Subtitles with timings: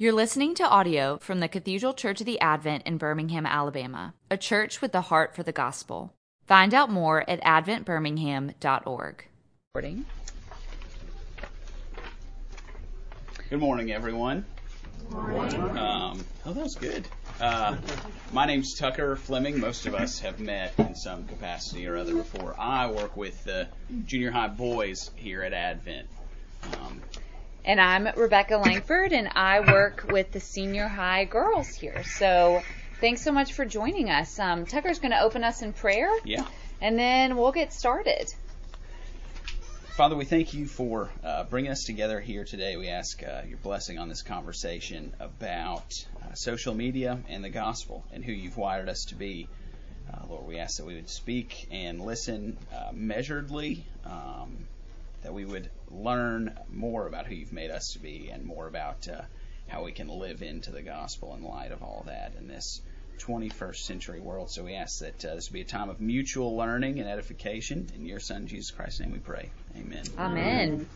[0.00, 4.38] You're listening to audio from the Cathedral Church of the Advent in Birmingham, Alabama, a
[4.38, 6.14] church with the heart for the gospel.
[6.46, 9.24] Find out more at adventbirmingham.org.
[13.50, 14.46] Good morning, everyone.
[15.10, 15.76] Good morning.
[15.76, 17.06] Um, oh, that was good.
[17.38, 17.76] Uh,
[18.32, 19.60] my name's Tucker Fleming.
[19.60, 22.58] Most of us have met in some capacity or other before.
[22.58, 23.68] I work with the
[24.06, 26.08] junior high boys here at Advent.
[26.78, 27.02] Um,
[27.64, 32.02] and I'm Rebecca Langford, and I work with the senior high girls here.
[32.04, 32.62] So
[33.00, 34.38] thanks so much for joining us.
[34.38, 36.10] Um, Tucker's going to open us in prayer.
[36.24, 36.46] Yeah.
[36.80, 38.26] And then we'll get started.
[39.96, 42.76] Father, we thank you for uh, bringing us together here today.
[42.76, 48.06] We ask uh, your blessing on this conversation about uh, social media and the gospel
[48.10, 49.46] and who you've wired us to be.
[50.10, 54.66] Uh, Lord, we ask that we would speak and listen uh, measuredly, um,
[55.22, 59.06] that we would learn more about who you've made us to be and more about
[59.08, 59.22] uh,
[59.68, 62.80] how we can live into the gospel in light of all that in this
[63.20, 64.50] 21st century world.
[64.50, 67.90] So we ask that uh, this be a time of mutual learning and edification.
[67.94, 69.50] In your Son, Jesus Christ's name, we pray.
[69.76, 70.04] Amen.
[70.18, 70.88] Amen.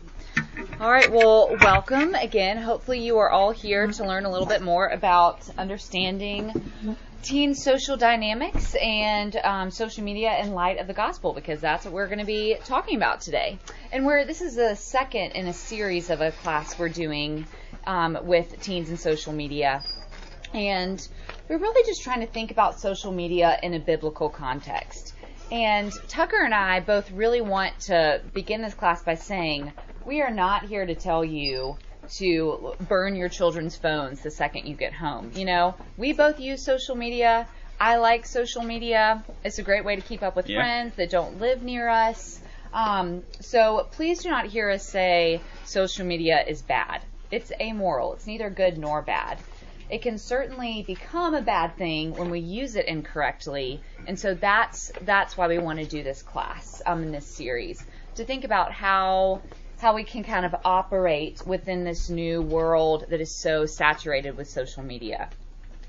[0.79, 2.57] All right, well, welcome again.
[2.57, 6.51] Hopefully, you are all here to learn a little bit more about understanding
[7.25, 11.93] teen social dynamics and um, social media in light of the gospel because that's what
[11.93, 13.57] we're going to be talking about today.
[13.91, 17.47] And we're this is the second in a series of a class we're doing
[17.87, 19.83] um, with teens and social media,
[20.53, 20.99] and
[21.49, 25.15] we're really just trying to think about social media in a biblical context.
[25.51, 29.73] And Tucker and I both really want to begin this class by saying
[30.05, 31.75] we are not here to tell you
[32.17, 35.31] to burn your children's phones the second you get home.
[35.35, 37.47] You know, we both use social media.
[37.79, 39.25] I like social media.
[39.43, 40.61] It's a great way to keep up with Yeah.
[40.61, 42.39] friends that don't live near us.
[42.73, 47.01] Um, so please do not hear us say social media is bad.
[47.31, 48.13] It's amoral.
[48.13, 49.39] It's neither good nor bad.
[49.89, 54.91] It can certainly become a bad thing when we use it incorrectly, and so that's
[55.01, 58.71] that's why we want to do this class um, in this series to think about
[58.71, 59.41] how
[59.79, 64.49] how we can kind of operate within this new world that is so saturated with
[64.49, 65.29] social media.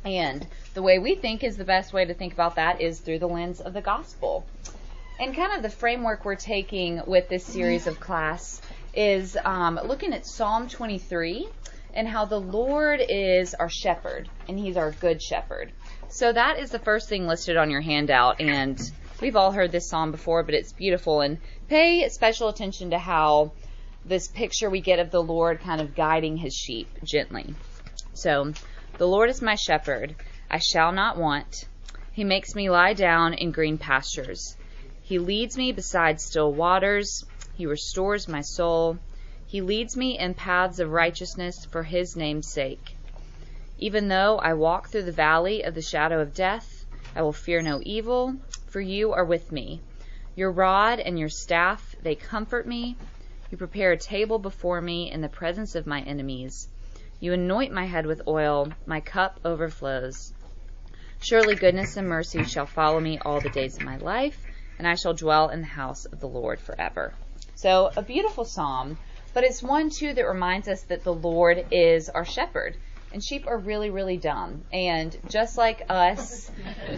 [0.05, 3.19] And the way we think is the best way to think about that is through
[3.19, 4.47] the lens of the gospel.
[5.19, 8.61] And kind of the framework we're taking with this series of class
[8.95, 11.49] is um, looking at Psalm 23
[11.95, 15.73] and how the Lord is our shepherd and he's our good shepherd.
[16.09, 18.79] So that is the first thing listed on your handout and
[19.21, 21.39] we've all heard this psalm before, but it's beautiful and
[21.69, 23.53] pay special attention to how
[24.07, 27.55] this picture we get of the Lord kind of guiding his sheep gently.
[28.15, 28.53] So,
[28.99, 30.15] the Lord is my shepherd,
[30.51, 31.65] I shall not want.
[32.13, 34.57] He makes me lie down in green pastures.
[35.03, 37.25] He leads me beside still waters.
[37.57, 38.99] He restores my soul.
[39.47, 42.97] He leads me in paths of righteousness for his name's sake.
[43.79, 47.61] Even though I walk through the valley of the shadow of death, I will fear
[47.61, 48.35] no evil,
[48.69, 49.83] for you are with me.
[50.35, 52.97] Your rod and your staff, they comfort me.
[53.57, 56.69] You prepare a table before me in the presence of my enemies.
[57.21, 60.35] You anoint my head with oil, my cup overflows.
[61.21, 64.47] Surely goodness and mercy shall follow me all the days of my life,
[64.79, 67.15] and I shall dwell in the house of the Lord forever.
[67.55, 68.99] So, a beautiful psalm,
[69.33, 72.77] but it's one too that reminds us that the Lord is our shepherd.
[73.17, 74.63] And sheep are really, really dumb.
[74.75, 76.51] And just like us,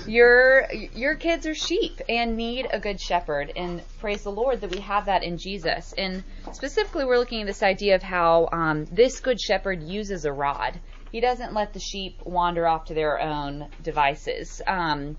[0.05, 3.53] your your kids are sheep and need a good shepherd.
[3.55, 5.95] And praise the Lord that we have that in Jesus.
[5.97, 10.33] And specifically, we're looking at this idea of how um, this good shepherd uses a
[10.33, 10.81] rod.
[11.13, 14.61] He doesn't let the sheep wander off to their own devices.
[14.67, 15.19] Um,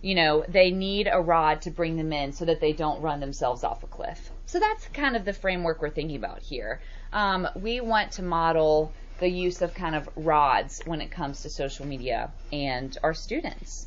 [0.00, 3.20] you know, they need a rod to bring them in so that they don't run
[3.20, 4.30] themselves off a cliff.
[4.46, 6.80] So that's kind of the framework we're thinking about here.
[7.12, 11.50] Um, we want to model the use of kind of rods when it comes to
[11.50, 13.86] social media and our students.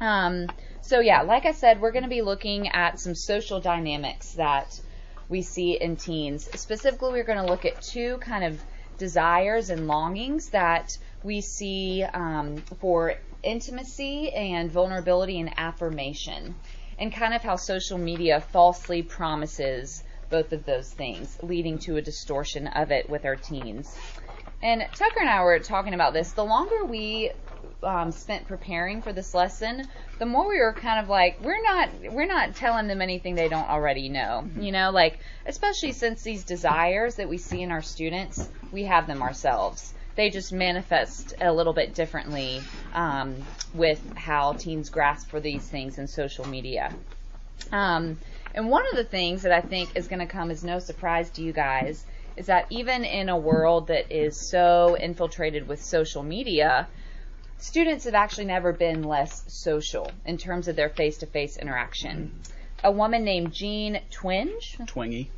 [0.00, 0.48] Um,
[0.80, 4.80] so yeah, like I said, we're going to be looking at some social dynamics that
[5.28, 6.48] we see in teens.
[6.60, 8.60] Specifically, we're going to look at two kind of
[8.98, 16.54] desires and longings that we see um, for intimacy and vulnerability and affirmation,
[16.98, 22.02] and kind of how social media falsely promises both of those things, leading to a
[22.02, 23.96] distortion of it with our teens.
[24.62, 26.32] And Tucker and I were talking about this.
[26.32, 27.30] The longer we
[27.82, 31.88] um, spent preparing for this lesson, the more we were kind of like, we're not,
[32.12, 34.46] we're not telling them anything they don't already know.
[34.58, 39.06] You know, like especially since these desires that we see in our students, we have
[39.06, 39.94] them ourselves.
[40.14, 42.60] They just manifest a little bit differently
[42.92, 43.36] um,
[43.72, 46.94] with how teens grasp for these things in social media.
[47.72, 48.18] Um,
[48.54, 51.30] and one of the things that I think is going to come as no surprise
[51.30, 52.04] to you guys
[52.36, 56.88] is that even in a world that is so infiltrated with social media,
[57.58, 62.32] students have actually never been less social in terms of their face to face interaction.
[62.82, 64.78] A woman named Jean Twinge.
[64.86, 65.28] Twingy.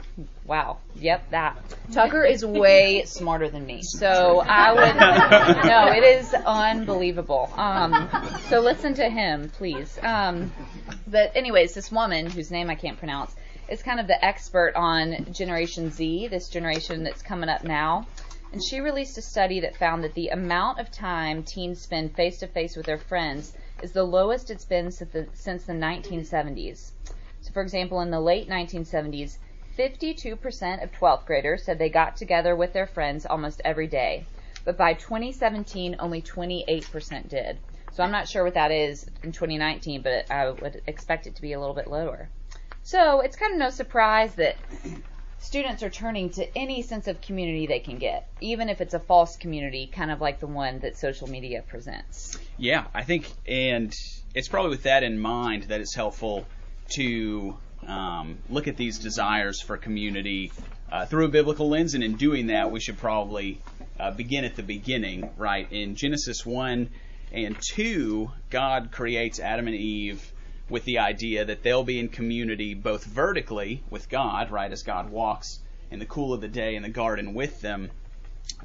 [0.44, 0.78] Wow.
[0.94, 1.58] Yep, that.
[1.90, 3.82] Tucker is way smarter than me.
[3.82, 5.64] So I would.
[5.66, 7.50] No, it is unbelievable.
[7.56, 8.08] Um,
[8.48, 9.98] so listen to him, please.
[10.02, 10.52] Um,
[11.08, 13.34] but, anyways, this woman, whose name I can't pronounce,
[13.72, 18.06] is kind of the expert on Generation Z, this generation that's coming up now.
[18.52, 22.38] And she released a study that found that the amount of time teens spend face
[22.40, 26.90] to face with their friends is the lowest it's been since the, since the 1970s.
[27.40, 29.38] So, for example, in the late 1970s,
[29.78, 34.26] 52% of 12th graders said they got together with their friends almost every day.
[34.66, 37.56] But by 2017, only 28% did.
[37.92, 41.42] So I'm not sure what that is in 2019, but I would expect it to
[41.42, 42.28] be a little bit lower.
[42.82, 44.56] So it's kind of no surprise that
[45.38, 48.98] students are turning to any sense of community they can get, even if it's a
[48.98, 52.38] false community, kind of like the one that social media presents.
[52.56, 53.92] Yeah, I think, and
[54.34, 56.48] it's probably with that in mind that it's helpful
[56.96, 57.56] to
[57.86, 60.52] um, look at these desires for community
[60.90, 63.60] uh, through a biblical lens, and in doing that, we should probably
[63.98, 65.70] uh, begin at the beginning, right?
[65.72, 66.88] In Genesis 1
[67.32, 70.32] and 2, God creates Adam and Eve
[70.68, 75.10] with the idea that they'll be in community both vertically with God, right, as God
[75.10, 75.60] walks
[75.90, 77.90] in the cool of the day in the garden with them,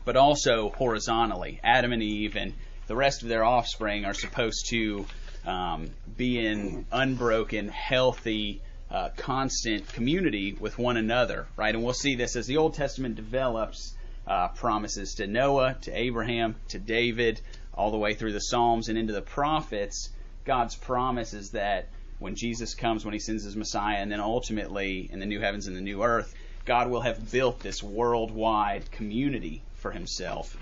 [0.05, 1.59] but also horizontally.
[1.63, 2.53] Adam and Eve and
[2.87, 5.05] the rest of their offspring are supposed to
[5.45, 11.75] um, be in unbroken, healthy, uh, constant community with one another, right?
[11.75, 13.93] And we'll see this as the Old Testament develops.
[14.25, 17.39] Uh, promises to Noah, to Abraham, to David,
[17.73, 20.09] all the way through the Psalms and into the prophets.
[20.47, 21.89] God's promise is that
[22.19, 25.67] when Jesus comes, when he sends his Messiah, and then ultimately in the new heavens
[25.67, 26.33] and the new earth,
[26.65, 30.57] God will have built this worldwide community for himself.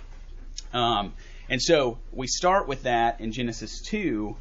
[0.74, 1.14] Um,
[1.48, 4.36] and so we start with that in Genesis 2,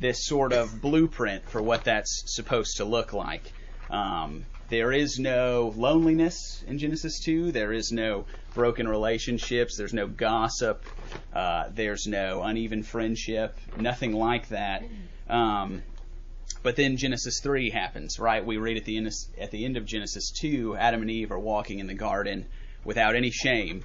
[0.00, 3.52] this sort of blueprint for what that's supposed to look like.
[3.90, 7.52] Um, there is no loneliness in Genesis 2.
[7.52, 8.24] There is no
[8.54, 9.76] broken relationships.
[9.76, 10.84] There's no gossip.
[11.32, 13.56] Uh, there's no uneven friendship.
[13.78, 14.82] Nothing like that.
[15.28, 15.82] Um,
[16.62, 18.44] but then Genesis 3 happens, right?
[18.44, 21.30] We read at the end of, at the end of Genesis 2, Adam and Eve
[21.30, 22.46] are walking in the garden
[22.84, 23.84] without any shame.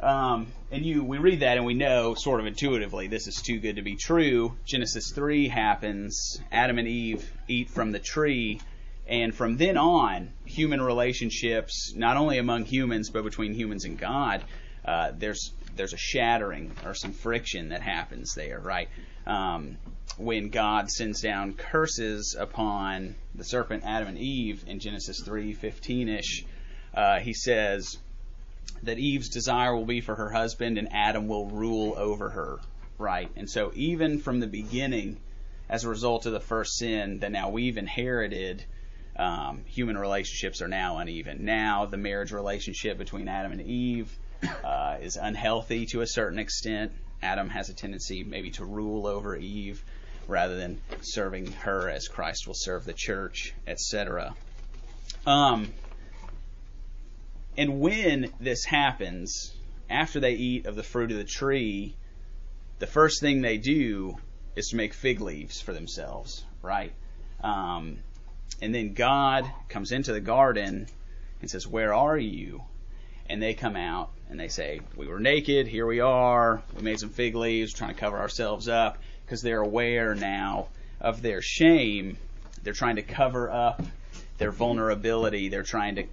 [0.00, 3.58] Um, and you, we read that and we know sort of intuitively this is too
[3.58, 4.56] good to be true.
[4.64, 6.40] Genesis 3 happens.
[6.52, 8.60] Adam and Eve eat from the tree.
[9.08, 14.44] And from then on, human relationships, not only among humans, but between humans and God,
[14.84, 18.88] uh, there's there's a shattering or some friction that happens there, right?
[19.26, 19.78] Um,
[20.16, 26.44] when God sends down curses upon the serpent Adam and Eve in Genesis 3:15 ish,
[26.94, 27.96] uh, he says
[28.82, 32.58] that Eve's desire will be for her husband and Adam will rule over her,
[32.98, 33.30] right?
[33.36, 35.18] And so even from the beginning,
[35.68, 38.64] as a result of the first sin that now we've inherited,
[39.18, 41.44] um, human relationships are now uneven.
[41.44, 44.16] Now the marriage relationship between Adam and Eve
[44.64, 46.92] uh, is unhealthy to a certain extent.
[47.20, 49.84] Adam has a tendency maybe to rule over Eve
[50.28, 54.34] rather than serving her as Christ will serve the church, etc.
[55.26, 55.72] Um,
[57.56, 59.52] and when this happens,
[59.90, 61.96] after they eat of the fruit of the tree,
[62.78, 64.16] the first thing they do
[64.54, 66.92] is to make fig leaves for themselves, right?
[67.42, 67.98] Um,
[68.60, 70.86] and then God comes into the garden
[71.40, 72.62] and says, Where are you?
[73.26, 76.98] And they come out and they say, We were naked, here we are, we made
[76.98, 80.68] some fig leaves, trying to cover ourselves up because they're aware now
[81.00, 82.16] of their shame.
[82.62, 83.82] They're trying to cover up
[84.38, 85.48] their vulnerability.
[85.48, 86.04] They're trying to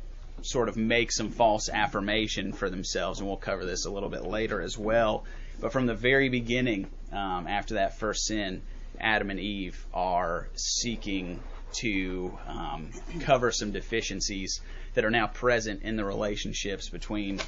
[0.42, 4.26] sort of make some false affirmation for themselves, and we'll cover this a little bit
[4.26, 5.24] later as well.
[5.60, 8.62] But from the very beginning, um, after that first sin,
[9.00, 11.40] Adam and Eve are seeking
[11.80, 12.90] to um,
[13.22, 14.62] cover some deficiencies
[14.94, 17.40] that are now present in the relationships between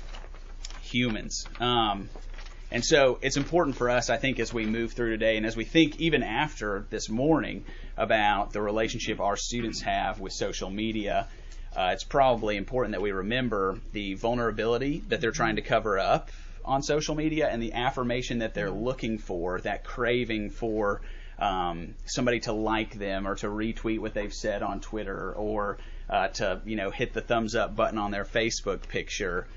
[0.81, 1.46] humans.
[1.60, 2.10] Um,
[2.69, 5.55] and so it's important for us, I think, as we move through today and as
[5.55, 7.63] we think even after this morning
[7.96, 11.27] about the relationship our students have with social media,
[11.75, 16.29] uh, it's probably important that we remember the vulnerability that they're trying to cover up
[16.65, 21.01] on social media and the affirmation that they're looking for, that craving for
[21.39, 25.77] um, somebody to like them or to retweet what they've said on Twitter or
[26.10, 29.48] uh, to you know hit the thumbs up button on their Facebook picture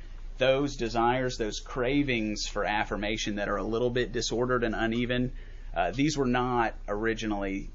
[0.40, 5.32] those desires, those cravings for affirmation that are a little bit disordered and uneven,
[5.76, 7.68] uh, these were not originally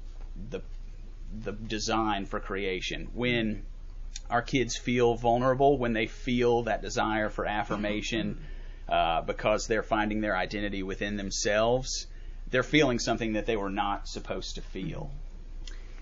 [0.50, 0.60] the
[1.42, 3.08] the design for creation.
[3.14, 3.62] When
[4.30, 8.38] our kids feel vulnerable when they feel that desire for affirmation
[8.88, 12.06] uh, because they're finding their identity within themselves.
[12.56, 15.10] They're feeling something that they were not supposed to feel.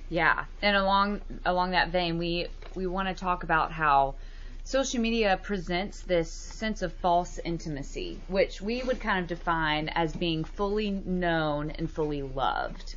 [0.09, 2.47] Yeah, and along along that vein, we
[2.77, 4.15] we want to talk about how
[4.63, 10.13] social media presents this sense of false intimacy, which we would kind of define as
[10.13, 12.95] being fully known and fully loved.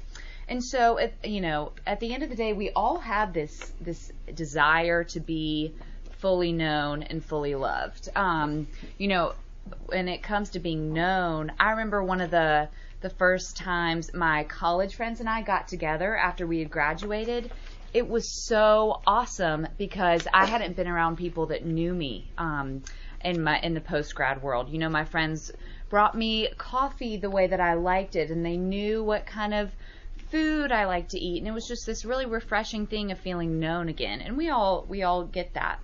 [0.48, 3.72] And so, at, you know, at the end of the day, we all have this
[3.82, 5.74] this desire to be
[6.20, 8.08] fully known and fully loved.
[8.16, 8.68] Um,
[9.00, 9.34] you know,
[9.88, 12.70] when it comes to being known, I remember one of the
[13.02, 17.52] the first times my college friends and I got together after we had graduated.
[17.94, 22.84] It was so awesome because I hadn't been around people that knew me um,
[23.24, 24.70] in my in the post grad world.
[24.70, 25.52] You know, my friends
[25.90, 29.72] brought me coffee the way that I liked it, and they knew what kind of
[30.30, 33.60] food I like to eat, and it was just this really refreshing thing of feeling
[33.60, 34.22] known again.
[34.22, 35.80] And we all we all get that.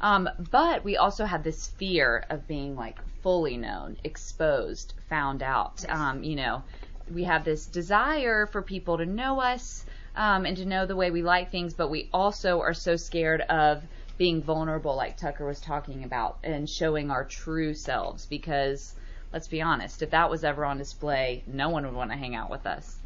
[0.00, 5.84] Um, but we also have this fear of being like fully known, exposed, found out.
[5.88, 6.62] Um, you know,
[7.12, 9.84] we have this desire for people to know us
[10.16, 13.42] um, and to know the way we like things, but we also are so scared
[13.42, 13.82] of
[14.16, 18.94] being vulnerable, like Tucker was talking about, and showing our true selves because
[19.32, 22.34] let's be honest, if that was ever on display, no one would want to hang
[22.34, 22.96] out with us.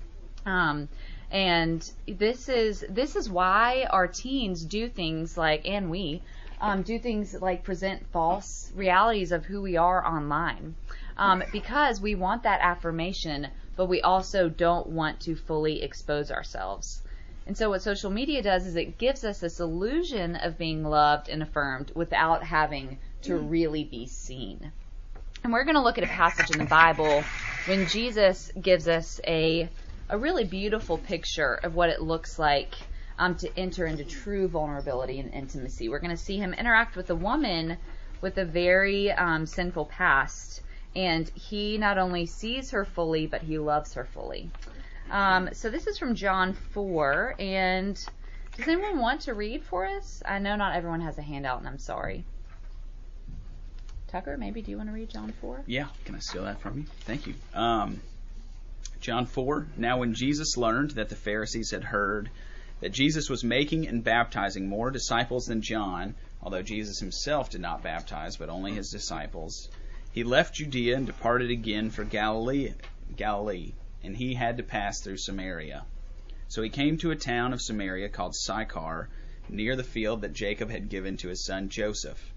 [0.46, 0.88] Um,
[1.30, 6.22] and this is this is why our teens do things like, and we
[6.64, 10.74] um, do things like present false realities of who we are online,
[11.18, 17.02] um, because we want that affirmation, but we also don't want to fully expose ourselves.
[17.46, 21.28] And so what social media does is it gives us this illusion of being loved
[21.28, 24.72] and affirmed without having to really be seen.
[25.42, 27.22] And we're going to look at a passage in the Bible
[27.66, 29.68] when Jesus gives us a
[30.08, 32.74] a really beautiful picture of what it looks like
[33.18, 35.88] um, to enter into true vulnerability and intimacy.
[35.88, 37.76] We're going to see him interact with a woman
[38.20, 40.62] with a very um, sinful past,
[40.96, 44.50] and he not only sees her fully, but he loves her fully.
[45.10, 47.94] Um, so this is from John 4, and
[48.56, 50.22] does anyone want to read for us?
[50.24, 52.24] I know not everyone has a handout, and I'm sorry.
[54.08, 55.64] Tucker, maybe do you want to read John 4?
[55.66, 56.84] Yeah, can I steal that from you?
[57.00, 57.34] Thank you.
[57.52, 58.00] Um,
[59.00, 59.66] John 4.
[59.76, 62.30] Now, when Jesus learned that the Pharisees had heard
[62.80, 67.82] that Jesus was making and baptizing more disciples than John, although Jesus himself did not
[67.82, 69.68] baptize, but only his disciples,
[70.12, 72.72] he left Judea and departed again for Galilee,
[73.16, 75.84] Galilee, and he had to pass through Samaria.
[76.48, 79.08] So he came to a town of Samaria called Sychar,
[79.48, 82.32] near the field that Jacob had given to his son Joseph.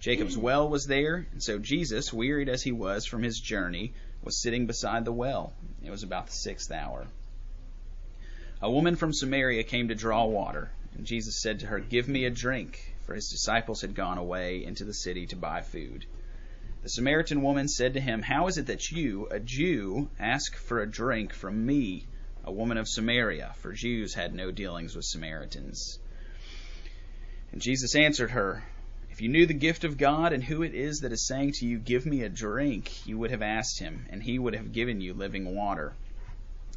[0.00, 4.42] Jacob's well was there, and so Jesus, wearied as he was from his journey, was
[4.42, 5.54] sitting beside the well.
[5.84, 7.06] It was about the sixth hour.
[8.64, 12.24] A woman from Samaria came to draw water, and Jesus said to her, Give me
[12.24, 16.06] a drink, for his disciples had gone away into the city to buy food.
[16.84, 20.80] The Samaritan woman said to him, How is it that you, a Jew, ask for
[20.80, 22.06] a drink from me,
[22.44, 23.52] a woman of Samaria?
[23.56, 25.98] For Jews had no dealings with Samaritans.
[27.50, 28.62] And Jesus answered her,
[29.10, 31.66] if you knew the gift of God and who it is that is saying to
[31.66, 35.00] you, Give me a drink, you would have asked him, and he would have given
[35.00, 35.94] you living water.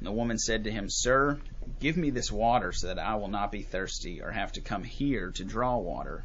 [0.00, 1.38] And the woman said to him, Sir,
[1.78, 4.82] give me this water so that I will not be thirsty or have to come
[4.82, 6.24] here to draw water.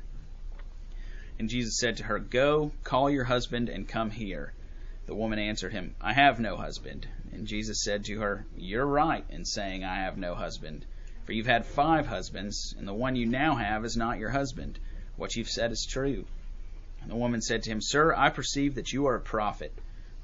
[1.37, 4.53] And Jesus said to her, Go, call your husband and come here.
[5.07, 7.05] The woman answered him, I have no husband.
[7.33, 10.85] And Jesus said to her, You're right in saying, I have no husband.
[11.25, 14.79] For you've had five husbands, and the one you now have is not your husband.
[15.17, 16.25] What you've said is true.
[17.01, 19.73] And the woman said to him, Sir, I perceive that you are a prophet.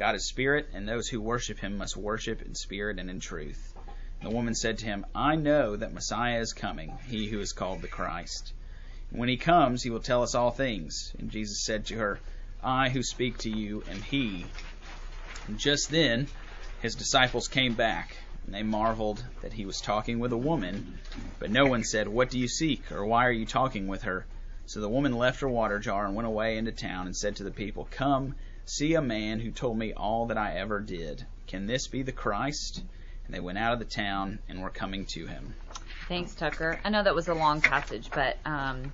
[0.00, 3.74] God is spirit, and those who worship him must worship in spirit and in truth.
[4.22, 7.82] The woman said to him, I know that Messiah is coming, he who is called
[7.82, 8.54] the Christ.
[9.10, 11.12] When he comes, he will tell us all things.
[11.18, 12.18] And Jesus said to her,
[12.62, 14.46] I who speak to you am he.
[15.46, 16.28] And just then,
[16.80, 18.16] his disciples came back,
[18.46, 20.98] and they marveled that he was talking with a woman.
[21.38, 22.90] But no one said, What do you seek?
[22.90, 24.24] or Why are you talking with her?
[24.64, 27.44] So the woman left her water jar and went away into town and said to
[27.44, 28.34] the people, Come,
[28.70, 31.26] see a man who told me all that I ever did.
[31.48, 32.82] Can this be the Christ?
[33.26, 35.54] And they went out of the town and were coming to him.
[36.06, 36.78] Thanks, Tucker.
[36.84, 38.92] I know that was a long passage, but um,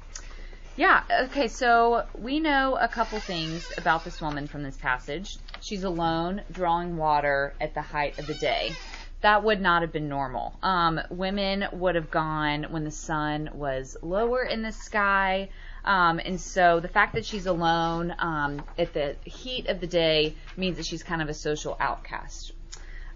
[0.76, 5.36] yeah, okay, so we know a couple things about this woman from this passage.
[5.60, 8.72] She's alone, drawing water at the height of the day.
[9.20, 10.54] That would not have been normal.
[10.62, 15.50] Um, women would have gone when the sun was lower in the sky.
[15.86, 20.34] Um, and so the fact that she's alone um, at the heat of the day
[20.56, 22.52] means that she's kind of a social outcast.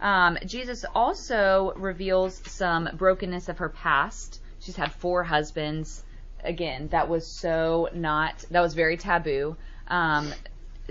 [0.01, 4.41] Um, Jesus also reveals some brokenness of her past.
[4.61, 6.05] She's had four husbands
[6.45, 9.57] again, that was so not, that was very taboo.
[9.89, 10.33] Um,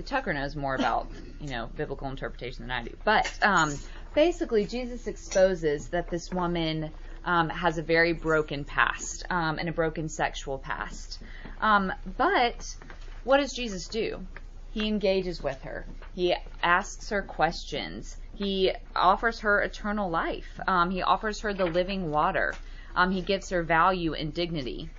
[0.05, 1.07] Tucker knows more about,
[1.41, 2.95] you know, biblical interpretation than I do.
[3.03, 3.75] But um,
[4.13, 6.91] basically, Jesus exposes that this woman
[7.25, 11.19] um, has a very broken past and a broken sexual past.
[11.62, 12.75] Um, but
[13.24, 14.25] what does Jesus do?
[14.72, 15.86] He engages with her.
[16.16, 18.18] He asks her questions.
[18.36, 20.60] He offers her eternal life.
[20.68, 22.54] Um, he offers her the living water.
[22.96, 24.89] Um, he gives her value and dignity.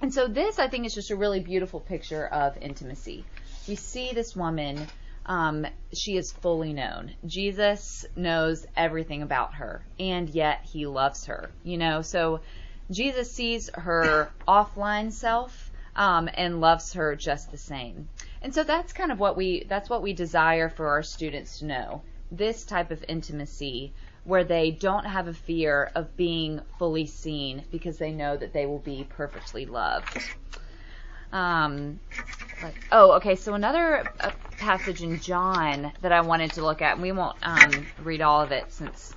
[0.00, 3.24] And so this, I think, is just a really beautiful picture of intimacy.
[3.68, 4.88] We see this woman,
[5.26, 7.12] um, she is fully known.
[7.24, 11.50] Jesus knows everything about her, and yet he loves her.
[11.62, 12.40] You know, so
[12.90, 18.08] Jesus sees her offline self um, and loves her just the same.
[18.40, 21.66] And so that's kind of what we that's what we desire for our students to
[21.66, 22.02] know.
[22.30, 23.92] This type of intimacy
[24.24, 28.66] where they don't have a fear of being fully seen because they know that they
[28.66, 30.18] will be perfectly loved.
[31.32, 31.98] Um,
[32.60, 33.36] but, oh, okay.
[33.36, 37.36] So another uh, passage in John that I wanted to look at, and we won't
[37.42, 39.14] um, read all of it since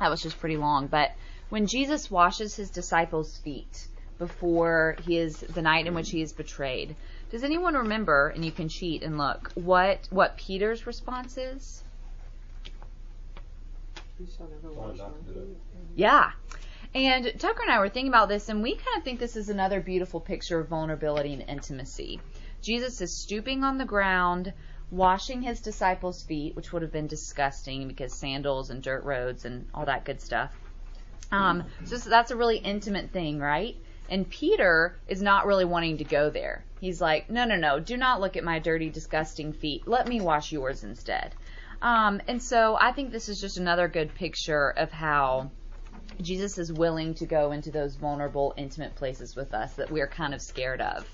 [0.00, 0.86] that was just pretty long.
[0.86, 1.12] But
[1.50, 3.86] when Jesus washes his disciples' feet
[4.22, 6.94] before he is the night in which he is betrayed,
[7.30, 8.28] does anyone remember?
[8.28, 11.82] And you can cheat and look what what Peter's response is.
[15.96, 16.30] Yeah.
[16.94, 19.48] And Tucker and I were thinking about this, and we kind of think this is
[19.48, 22.20] another beautiful picture of vulnerability and intimacy.
[22.60, 24.52] Jesus is stooping on the ground,
[24.92, 29.66] washing his disciples' feet, which would have been disgusting because sandals and dirt roads and
[29.74, 30.54] all that good stuff.
[31.32, 33.74] Um, so that's a really intimate thing, right?
[34.12, 36.66] And Peter is not really wanting to go there.
[36.82, 39.88] He's like, no, no, no, do not look at my dirty, disgusting feet.
[39.88, 41.34] Let me wash yours instead.
[41.80, 45.50] Um, and so I think this is just another good picture of how
[46.20, 50.34] Jesus is willing to go into those vulnerable, intimate places with us that we're kind
[50.34, 51.08] of scared of.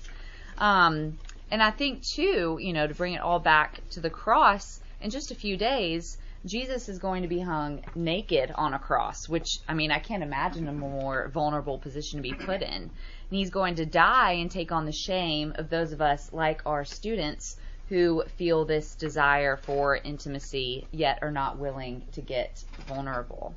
[0.57, 1.17] Um,
[1.49, 5.09] and I think, too, you know, to bring it all back to the cross, in
[5.09, 9.59] just a few days, Jesus is going to be hung naked on a cross, which,
[9.67, 12.71] I mean, I can't imagine a more vulnerable position to be put in.
[12.71, 12.91] And
[13.29, 16.85] he's going to die and take on the shame of those of us, like our
[16.85, 17.57] students,
[17.89, 23.53] who feel this desire for intimacy yet are not willing to get vulnerable.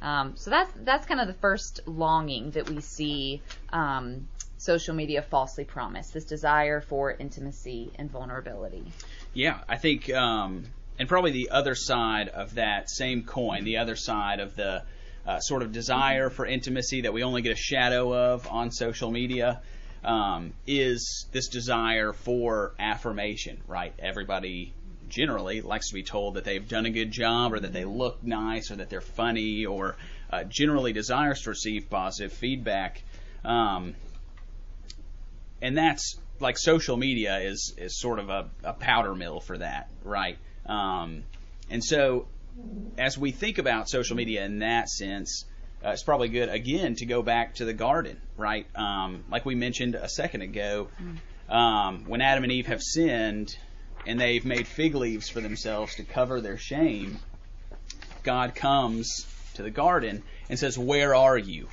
[0.00, 5.22] Um, so that's that's kind of the first longing that we see um, social media
[5.22, 8.84] falsely promise this desire for intimacy and vulnerability.
[9.34, 10.64] Yeah, I think, um,
[11.00, 14.82] and probably the other side of that same coin, the other side of the
[15.26, 19.10] uh, sort of desire for intimacy that we only get a shadow of on social
[19.10, 19.62] media
[20.04, 23.94] um, is this desire for affirmation, right?
[23.98, 24.74] Everybody
[25.08, 28.22] generally likes to be told that they've done a good job or that they look
[28.22, 29.96] nice or that they're funny or
[30.30, 33.02] uh, generally desires to receive positive feedback.
[33.42, 33.94] Um,
[35.62, 39.88] and that's like social media is, is sort of a, a powder mill for that,
[40.04, 40.36] right?
[40.66, 41.24] Um,
[41.68, 42.26] and so
[42.98, 45.44] as we think about social media in that sense,
[45.84, 48.66] uh, it's probably good again to go back to the garden, right?
[48.74, 50.88] Um, like we mentioned a second ago,
[51.48, 53.56] um, when Adam and Eve have sinned
[54.06, 57.18] and they've made fig leaves for themselves to cover their shame,
[58.22, 61.68] God comes to the garden and says, "Where are you?"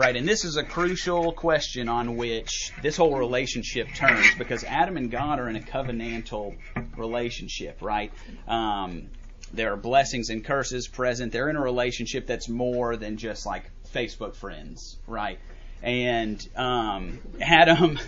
[0.00, 4.96] Right, and this is a crucial question on which this whole relationship turns because Adam
[4.96, 6.56] and God are in a covenantal
[6.96, 8.10] relationship, right?
[8.48, 9.10] Um,
[9.52, 11.32] there are blessings and curses present.
[11.32, 15.38] They're in a relationship that's more than just like Facebook friends, right?
[15.82, 17.98] And um, Adam,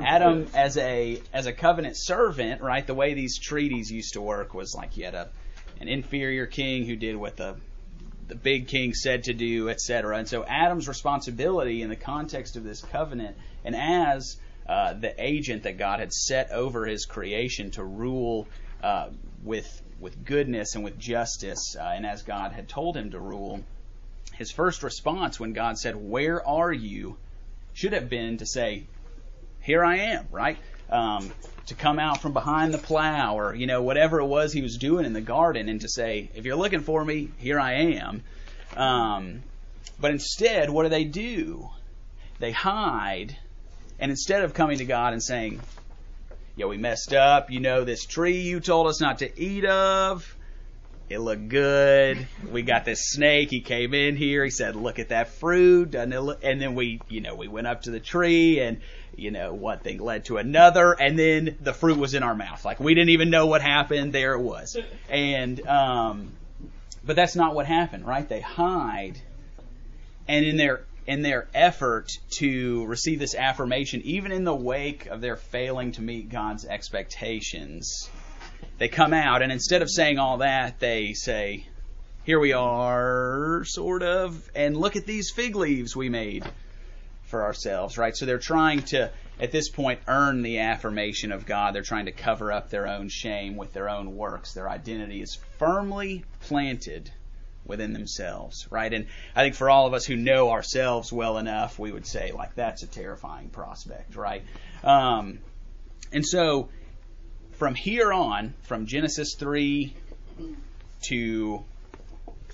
[0.00, 2.86] Adam as a as a covenant servant, right?
[2.86, 5.30] The way these treaties used to work was like you had a
[5.80, 7.56] an inferior king who did what the
[8.30, 10.16] the big king said to do, etc.
[10.16, 15.64] And so Adam's responsibility in the context of this covenant, and as uh, the agent
[15.64, 18.48] that God had set over His creation to rule
[18.82, 19.10] uh,
[19.42, 23.60] with with goodness and with justice, uh, and as God had told him to rule,
[24.32, 27.18] his first response when God said, Where are you?
[27.74, 28.86] should have been to say,
[29.60, 30.58] Here I am, right?
[30.90, 31.30] Um,
[31.66, 34.76] to come out from behind the plow or, you know, whatever it was he was
[34.76, 38.24] doing in the garden and to say, If you're looking for me, here I am.
[38.76, 39.44] Um,
[40.00, 41.70] but instead, what do they do?
[42.40, 43.36] They hide,
[44.00, 45.60] and instead of coming to God and saying,
[46.56, 50.36] Yeah, we messed up, you know, this tree you told us not to eat of,
[51.10, 52.28] it looked good.
[52.50, 53.50] We got this snake.
[53.50, 54.44] He came in here.
[54.44, 57.90] He said, "Look at that fruit." And then we, you know, we went up to
[57.90, 58.80] the tree, and
[59.16, 62.64] you know, one thing led to another, and then the fruit was in our mouth.
[62.64, 64.12] Like we didn't even know what happened.
[64.12, 64.78] There it was.
[65.08, 66.32] And um,
[67.04, 68.28] but that's not what happened, right?
[68.28, 69.20] They hide,
[70.28, 75.20] and in their in their effort to receive this affirmation, even in the wake of
[75.20, 78.08] their failing to meet God's expectations,
[78.80, 81.66] they come out, and instead of saying all that, they say,
[82.24, 86.50] Here we are, sort of, and look at these fig leaves we made
[87.24, 88.16] for ourselves, right?
[88.16, 91.74] So they're trying to, at this point, earn the affirmation of God.
[91.74, 94.54] They're trying to cover up their own shame with their own works.
[94.54, 97.10] Their identity is firmly planted
[97.66, 98.94] within themselves, right?
[98.94, 102.32] And I think for all of us who know ourselves well enough, we would say,
[102.32, 104.42] like, that's a terrifying prospect, right?
[104.82, 105.40] Um,
[106.12, 106.70] and so
[107.60, 109.92] from here on, from Genesis 3
[111.02, 111.62] to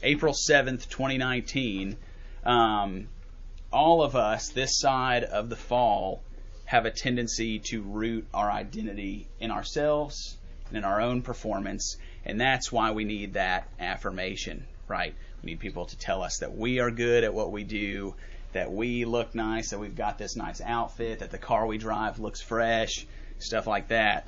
[0.02, 1.96] April 7th, 2019,
[2.44, 3.06] um,
[3.72, 6.24] all of us this side of the fall
[6.64, 10.36] have a tendency to root our identity in ourselves
[10.70, 15.14] and in our own performance, and that's why we need that affirmation, right?
[15.40, 18.16] We need people to tell us that we are good at what we do,
[18.54, 22.18] that we look nice, that we've got this nice outfit, that the car we drive
[22.18, 23.06] looks fresh,
[23.38, 24.26] stuff like that.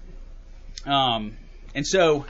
[0.88, 1.36] Um,
[1.74, 2.24] and so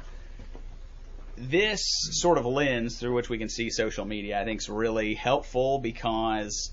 [1.37, 5.15] this sort of lens through which we can see social media, I think, is really
[5.15, 6.73] helpful because,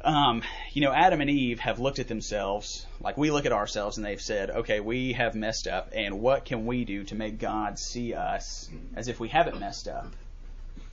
[0.00, 3.98] um, you know, Adam and Eve have looked at themselves like we look at ourselves,
[3.98, 7.38] and they've said, "Okay, we have messed up, and what can we do to make
[7.38, 10.16] God see us as if we haven't messed up?"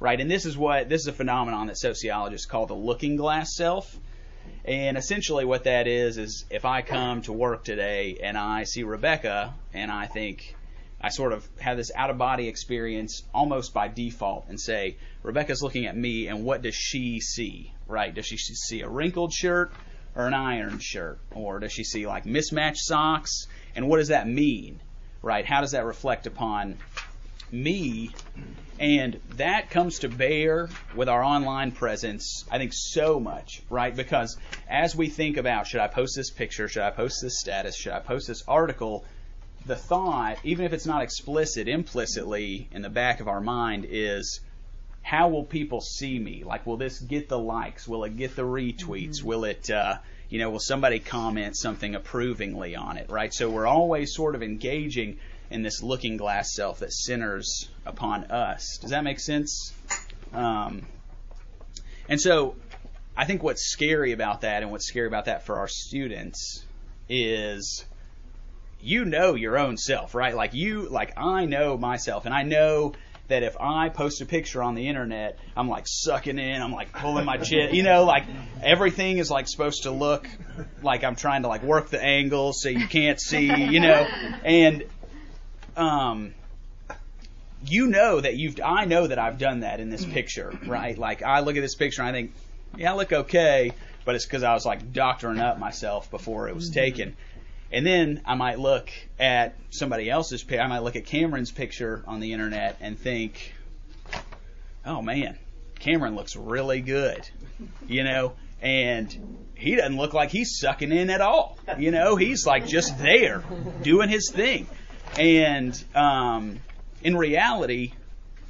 [0.02, 0.20] Right?
[0.20, 3.98] And this is what this is a phenomenon that sociologists call the looking glass self.
[4.66, 8.84] And essentially, what that is is if I come to work today and I see
[8.84, 10.56] Rebecca and I think
[11.02, 15.62] I sort of have this out of body experience almost by default and say, Rebecca's
[15.62, 17.74] looking at me and what does she see?
[17.88, 18.14] Right?
[18.14, 19.74] Does she see a wrinkled shirt
[20.16, 21.20] or an iron shirt?
[21.32, 23.48] Or does she see like mismatched socks?
[23.76, 24.80] And what does that mean?
[25.22, 25.46] Right?
[25.46, 26.78] How does that reflect upon
[27.52, 28.12] me
[28.80, 33.96] and that comes to bear with our online presence, I think, so much, right?
[33.96, 37.76] Because as we think about should I post this picture, should I post this status,
[37.78, 39.06] should I post this article,
[39.66, 44.42] the thought, even if it's not explicit, implicitly in the back of our mind is
[45.04, 46.44] how will people see me?
[46.44, 47.88] Like, will this get the likes?
[47.88, 49.18] Will it get the retweets?
[49.20, 49.28] Mm-hmm.
[49.28, 49.98] Will it, uh,
[50.30, 53.34] you know, will somebody comment something approvingly on it, right?
[53.34, 58.78] So we're always sort of engaging in this looking glass self that centers upon us.
[58.82, 59.74] Does that make sense?
[60.34, 60.86] Um,
[62.10, 62.56] and so
[63.16, 66.66] I think what's scary about that and what's scary about that for our students
[67.10, 67.86] is
[68.82, 70.36] you know your own self, right?
[70.36, 72.94] Like you, like I know myself and I know
[73.30, 76.92] that if I post a picture on the internet, I'm like sucking in, I'm like
[76.92, 78.26] pulling my chin, you know, like
[78.62, 80.28] everything is like supposed to look
[80.82, 84.08] like I'm trying to like work the angles so you can't see, you know,
[84.44, 84.84] and
[85.76, 86.34] um,
[87.66, 90.98] you know that you've, I know that I've done that in this picture, right?
[90.98, 92.34] Like I look at this picture and I think,
[92.78, 93.72] yeah, I look okay,
[94.06, 96.80] but it's because I was like doctoring up myself before it was mm-hmm.
[96.80, 97.16] taken.
[97.72, 100.62] And then I might look at somebody else's picture.
[100.62, 103.54] I might look at Cameron's picture on the internet and think,
[104.86, 105.38] oh man,
[105.80, 107.28] Cameron looks really good,
[107.88, 111.58] you know, and he doesn't look like he's sucking in at all.
[111.78, 113.44] You know, he's like just there
[113.82, 114.68] doing his thing.
[115.18, 116.60] And um,
[117.04, 117.94] in reality,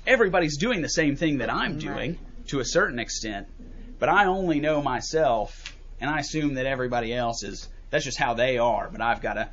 [0.07, 3.47] everybody's doing the same thing that I'm doing to a certain extent,
[3.99, 7.67] but I only know myself, and I assume that everybody else is.
[7.89, 8.89] That's just how they are.
[8.91, 9.49] But I've got to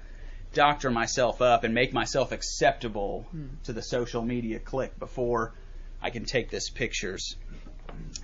[0.55, 3.47] doctor myself up and make myself acceptable hmm.
[3.65, 5.53] to the social media clique before
[6.03, 7.37] I can take this pictures.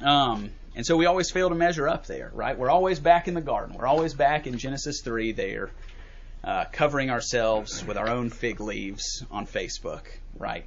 [0.03, 2.57] Um, and so we always fail to measure up there, right?
[2.59, 3.77] We're always back in the garden.
[3.77, 5.70] We're always back in Genesis 3 there
[6.44, 10.03] uh, covering ourselves with our own fig leaves on Facebook,
[10.38, 10.64] right?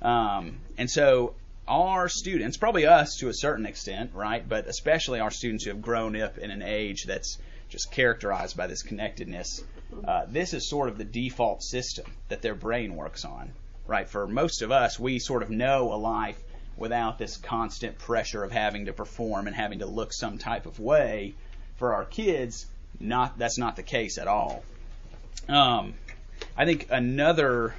[0.00, 1.34] Um, and so
[1.66, 5.82] our students, probably us to a certain extent, right, but especially our students who have
[5.82, 9.62] grown up in an age that's just characterized by this connectedness,
[10.06, 13.52] uh, this is sort of the default system that their brain works on,
[13.86, 14.08] right?
[14.08, 16.42] For most of us, we sort of know a life
[16.76, 20.78] without this constant pressure of having to perform and having to look some type of
[20.78, 21.34] way.
[21.76, 22.66] For our kids,
[23.00, 24.62] not that's not the case at all.
[25.48, 25.94] Um,
[26.56, 27.74] I think another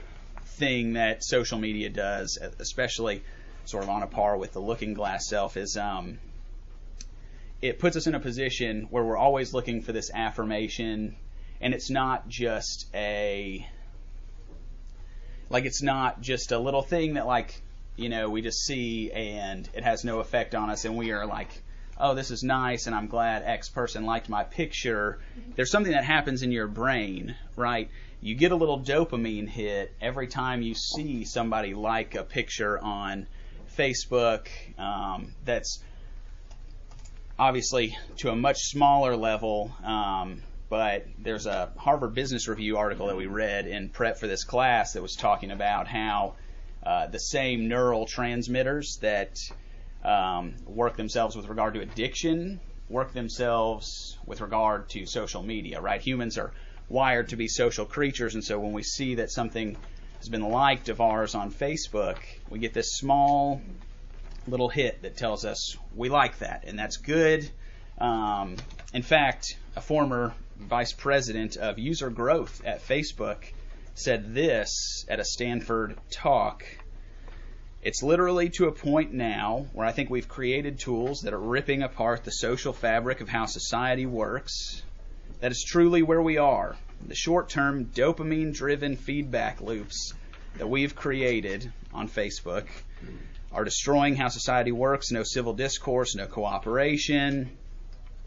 [0.46, 3.24] thing that social media does, especially
[3.66, 6.20] sort of on a par with the looking glass self, is um,
[7.62, 11.16] it puts us in a position where we're always looking for this affirmation,
[11.62, 13.68] and it's not just a
[15.50, 17.62] like it's not just a little thing that like
[17.96, 21.26] you know we just see and it has no effect on us, and we are
[21.26, 21.62] like
[22.00, 25.20] oh, this is nice and I'm glad X person liked my picture.
[25.56, 27.90] There's something that happens in your brain, right?
[28.22, 33.28] You get a little dopamine hit every time you see somebody like a picture on
[33.78, 35.80] Facebook um, that's
[37.38, 39.72] obviously to a much smaller level.
[39.84, 44.44] Um, but there's a Harvard Business Review article that we read in prep for this
[44.44, 46.36] class that was talking about how
[46.84, 49.40] uh, the same neural transmitters that
[50.04, 56.02] um, work themselves with regard to addiction, work themselves with regard to social media, right?
[56.02, 56.52] Humans are
[56.88, 59.78] wired to be social creatures, and so when we see that something
[60.18, 62.18] has been liked of ours on Facebook,
[62.50, 63.62] we get this small
[64.48, 67.50] little hit that tells us we like that, and that's good.
[68.00, 68.56] Um,
[68.94, 73.44] in fact, a former vice president of user growth at Facebook
[73.94, 76.64] said this at a Stanford talk
[77.82, 81.82] it's literally to a point now where I think we've created tools that are ripping
[81.82, 84.84] apart the social fabric of how society works.
[85.40, 86.76] That is truly where we are.
[87.08, 90.14] The short term, dopamine driven feedback loops
[90.58, 92.66] that we've created on Facebook
[93.54, 95.12] are destroying how society works.
[95.12, 97.50] No civil discourse, no cooperation.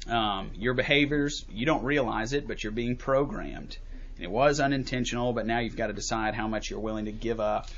[0.09, 3.77] Um, your behaviors, you don't realize it, but you're being programmed.
[4.17, 7.13] And it was unintentional, but now you've got to decide how much you're willing to
[7.13, 7.69] give up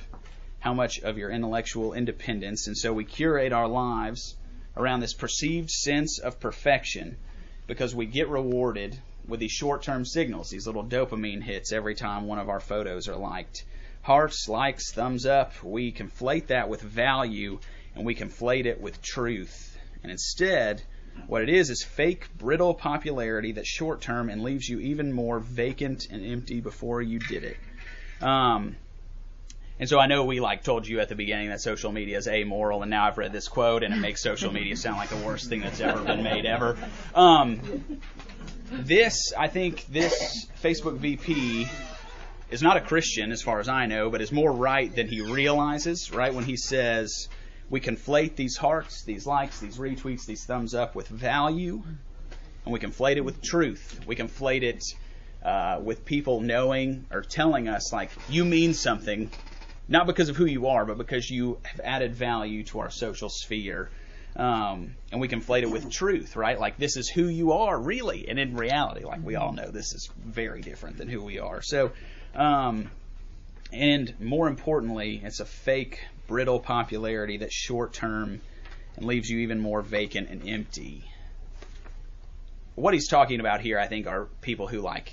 [0.64, 2.68] how much of your intellectual independence.
[2.68, 4.35] And so we curate our lives
[4.74, 7.18] around this perceived sense of perfection
[7.66, 8.98] because we get rewarded
[9.29, 13.09] with these short term signals, these little dopamine hits every time one of our photos
[13.09, 13.62] are liked.
[14.00, 17.59] Hearts, likes, thumbs up, we conflate that with value
[17.94, 19.79] and we conflate it with truth.
[20.03, 20.83] And instead,
[21.27, 25.40] what it is is fake, brittle popularity that's short term and leaves you even more
[25.40, 27.59] vacant and empty before you did it.
[28.22, 28.77] Um,
[29.78, 32.28] and so I know we like told you at the beginning that social media is
[32.28, 35.16] amoral, and now I've read this quote, and it makes social media sound like the
[35.16, 36.78] worst thing that's ever been made ever.
[37.14, 37.60] Um,
[38.70, 41.68] this, I think, this Facebook VP
[42.50, 45.20] is not a Christian as far as I know, but is more right than he
[45.22, 46.12] realizes.
[46.12, 47.28] Right when he says
[47.68, 51.82] we conflate these hearts, these likes, these retweets, these thumbs up with value,
[52.64, 54.00] and we conflate it with truth.
[54.06, 54.84] We conflate it.
[55.44, 59.30] Uh, with people knowing or telling us like you mean something
[59.88, 63.29] not because of who you are, but because you have added value to our social
[63.29, 63.90] sphere.
[64.37, 66.59] Um, and we conflate it with truth, right?
[66.59, 68.29] Like this is who you are, really.
[68.29, 71.62] And in reality, like we all know, this is very different than who we are.
[71.62, 71.92] So,
[72.35, 72.90] um,
[73.73, 78.40] and more importantly, it's a fake, brittle popularity that's short term
[78.97, 81.05] and leaves you even more vacant and empty.
[82.75, 85.12] What he's talking about here, I think, are people who like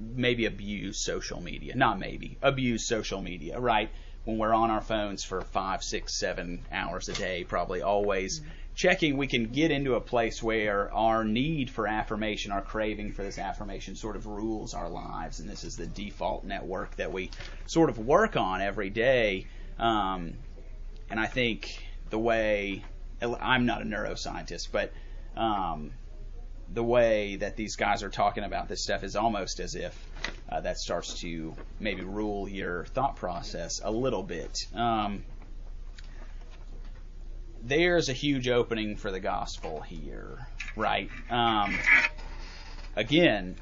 [0.00, 1.74] maybe abuse social media.
[1.76, 3.90] Not maybe, abuse social media, right?
[4.24, 8.50] When we're on our phones for five, six, seven hours a day, probably always mm-hmm.
[8.74, 13.22] checking, we can get into a place where our need for affirmation, our craving for
[13.22, 15.40] this affirmation sort of rules our lives.
[15.40, 17.30] And this is the default network that we
[17.66, 19.46] sort of work on every day.
[19.78, 20.34] Um,
[21.08, 22.84] and I think the way,
[23.22, 24.92] I'm not a neuroscientist, but
[25.36, 25.92] um,
[26.72, 30.06] the way that these guys are talking about this stuff is almost as if
[30.48, 34.56] uh, that starts to maybe rule your thought process a little bit.
[34.74, 35.24] Um,
[37.62, 41.10] there's a huge opening for the gospel here, right?
[41.28, 41.76] Um,
[42.96, 43.56] again,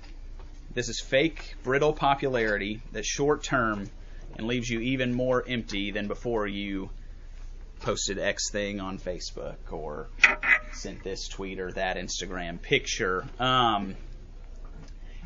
[0.75, 3.89] this is fake, brittle popularity that's short term
[4.37, 6.91] and leaves you even more empty than before you
[7.81, 10.09] posted X thing on Facebook or
[10.75, 13.25] sent this tweet or that Instagram picture.
[13.39, 13.97] Um,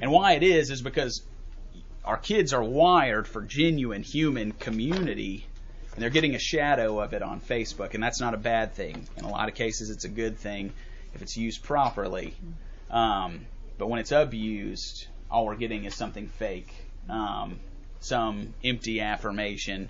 [0.01, 1.23] and why it is is because
[2.05, 5.47] our kids are wired for genuine human community,
[5.95, 9.07] and they're getting a shadow of it on Facebook, and that's not a bad thing.
[9.17, 10.73] In a lot of cases, it's a good thing
[11.15, 12.35] if it's used properly.
[12.91, 13.47] Um,
[13.79, 16.73] but when it's abused, all we're getting is something fake,
[17.09, 17.61] um,
[18.01, 19.89] some empty affirmation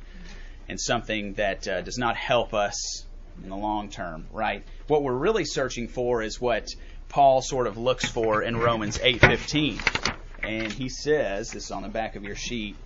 [0.68, 3.04] and something that uh, does not help us
[3.42, 4.64] in the long term, right?
[4.87, 6.68] What we're really searching for is what
[7.09, 9.81] Paul sort of looks for in Romans 8:15.
[10.42, 12.76] And he says, this is on the back of your sheet,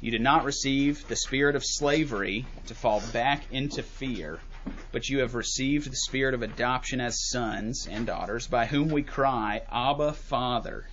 [0.00, 4.40] You did not receive the spirit of slavery to fall back into fear,
[4.90, 9.02] but you have received the spirit of adoption as sons and daughters, by whom we
[9.02, 10.86] cry, Abba, Father.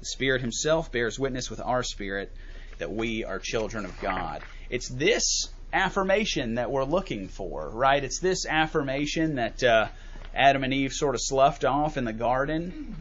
[0.00, 2.30] The Spirit Himself bears witness with our spirit
[2.78, 4.42] that we are children of God.
[4.68, 8.02] It's this affirmation that we're looking for, right?
[8.02, 9.88] It's this affirmation that uh,
[10.34, 12.96] Adam and Eve sort of sloughed off in the garden.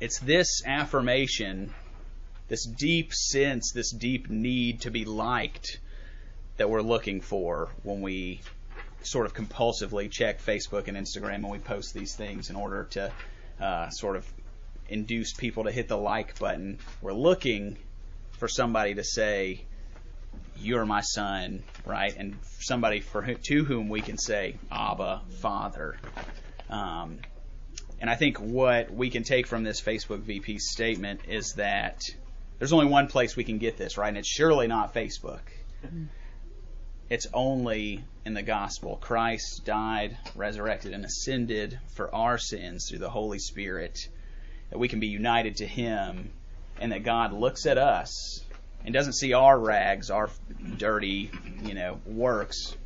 [0.00, 1.72] It's this affirmation
[2.48, 5.80] this deep sense, this deep need to be liked
[6.56, 8.40] that we're looking for when we
[9.02, 13.12] sort of compulsively check Facebook and Instagram and we post these things in order to
[13.60, 14.26] uh, sort of
[14.88, 16.78] induce people to hit the like button.
[17.00, 17.76] We're looking
[18.38, 19.62] for somebody to say,
[20.56, 22.14] "You're my son," right?
[22.16, 25.98] And somebody for to whom we can say, "Abba, Father."
[26.68, 27.18] Um,
[28.00, 32.00] and I think what we can take from this Facebook VP statement is that
[32.58, 34.08] there's only one place we can get this, right?
[34.08, 35.40] And it's surely not Facebook.
[37.10, 38.96] It's only in the gospel.
[38.96, 43.98] Christ died, resurrected, and ascended for our sins through the Holy Spirit,
[44.70, 46.32] that we can be united to Him,
[46.80, 48.43] and that God looks at us
[48.84, 50.30] and doesn't see our rags, our
[50.76, 51.30] dirty,
[51.62, 52.76] you know, works,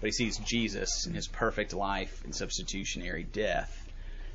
[0.00, 3.76] but He sees Jesus and His perfect life and substitutionary death.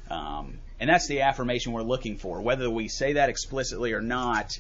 [0.10, 2.42] Um, and that's the affirmation we're looking for.
[2.42, 4.52] Whether we say that explicitly or not,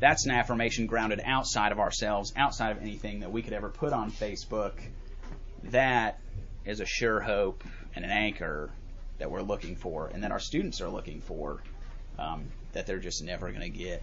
[0.00, 3.92] that's an affirmation grounded outside of ourselves, outside of anything that we could ever put
[3.92, 4.72] on Facebook.
[5.64, 6.20] That
[6.64, 8.70] is a sure hope and an anchor
[9.18, 11.62] that we're looking for, and that our students are looking for,
[12.18, 14.02] um, that they're just never going to get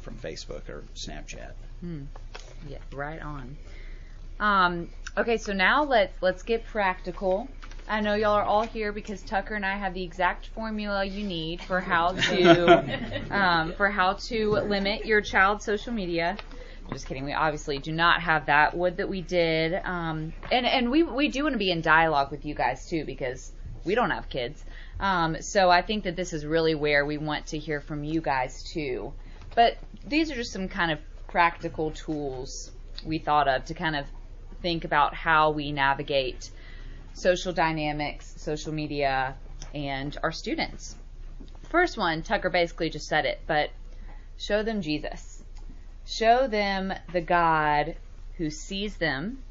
[0.00, 1.52] from Facebook or Snapchat.
[1.80, 2.02] Hmm.
[2.68, 3.56] Yeah, right on.
[4.40, 7.48] Um, okay, so now let's let's get practical.
[7.88, 11.24] I know y'all are all here because Tucker and I have the exact formula you
[11.24, 16.36] need for how to um, for how to limit your child's social media.
[16.92, 17.24] Just kidding.
[17.24, 18.76] We obviously do not have that.
[18.76, 19.80] Would that we did.
[19.84, 23.04] Um, and and we we do want to be in dialogue with you guys too
[23.04, 23.52] because
[23.84, 24.64] we don't have kids.
[25.00, 28.20] Um, so I think that this is really where we want to hear from you
[28.20, 29.12] guys too.
[29.54, 32.70] But these are just some kind of practical tools
[33.04, 34.06] we thought of to kind of
[34.60, 36.50] think about how we navigate
[37.14, 39.36] social dynamics, social media,
[39.74, 40.96] and our students.
[41.68, 43.70] First one, Tucker basically just said it, but
[44.36, 45.42] show them Jesus.
[46.06, 47.96] Show them the God
[48.36, 49.42] who sees them,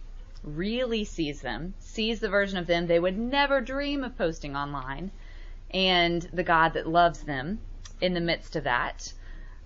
[0.44, 5.12] really sees them, sees the version of them they would never dream of posting online,
[5.72, 7.60] and the God that loves them
[8.02, 9.14] in the midst of that.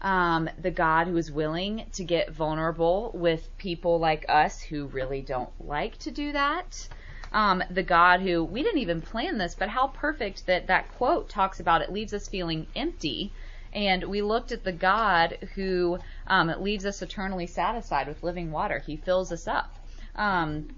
[0.01, 5.21] Um, the God who is willing to get vulnerable with people like us who really
[5.21, 6.87] don't like to do that
[7.35, 11.27] um, the God who we didn't even plan this, but how perfect that that quote
[11.27, 13.33] talks about it leaves us feeling empty.
[13.73, 18.79] And we looked at the God who um, leaves us eternally satisfied with living water.
[18.79, 19.75] He fills us up.
[20.15, 20.69] Um,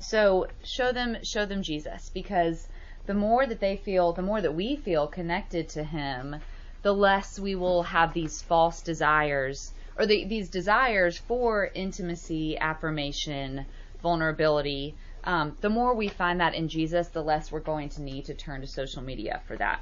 [0.00, 2.68] so show them, show them Jesus, because
[3.06, 6.36] the more that they feel, the more that we feel connected to Him,
[6.82, 13.66] the less we will have these false desires or the, these desires for intimacy, affirmation,
[14.02, 18.24] vulnerability um, the more we find that in Jesus, the less we're going to need
[18.26, 19.80] to turn to social media for that.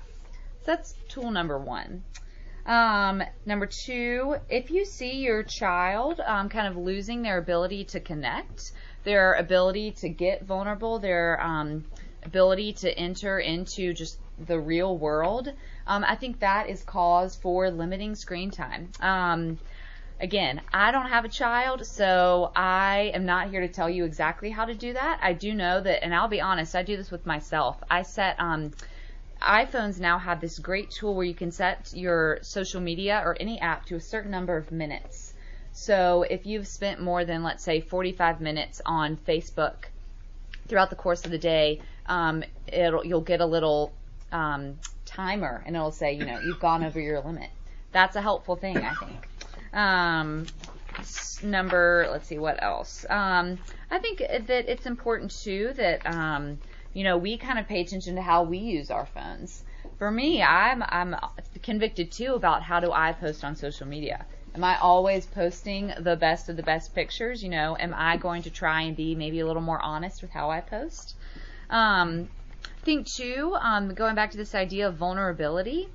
[0.60, 2.04] So that's tool number one.
[2.66, 8.00] Um, number two, if you see your child um, kind of losing their ability to
[8.00, 8.72] connect,
[9.04, 11.86] their ability to get vulnerable, their um,
[12.22, 15.52] ability to enter into just the real world,
[15.86, 18.90] um, I think that is cause for limiting screen time.
[19.00, 19.58] Um,
[20.20, 24.50] Again, I don't have a child, so I am not here to tell you exactly
[24.50, 25.18] how to do that.
[25.22, 27.82] I do know that, and I'll be honest, I do this with myself.
[27.90, 28.72] I set, um,
[29.40, 33.58] iPhones now have this great tool where you can set your social media or any
[33.60, 35.32] app to a certain number of minutes.
[35.72, 39.86] So if you've spent more than, let's say, 45 minutes on Facebook
[40.68, 43.94] throughout the course of the day, um, you'll get a little
[44.32, 47.50] um, timer and it'll say, you know, you've gone over your limit.
[47.92, 49.28] That's a helpful thing, I think.
[49.72, 50.46] Um,
[51.42, 53.04] number, let's see, what else?
[53.08, 53.58] Um,
[53.90, 56.58] I think that it's important too that, um,
[56.92, 59.62] you know, we kind of pay attention to how we use our phones.
[59.98, 61.16] For me, I'm, I'm
[61.62, 64.24] convicted too about how do I post on social media.
[64.54, 67.42] Am I always posting the best of the best pictures?
[67.42, 70.30] You know, am I going to try and be maybe a little more honest with
[70.30, 71.14] how I post?
[71.68, 72.28] Um,
[72.84, 75.88] think too, um, going back to this idea of vulnerability,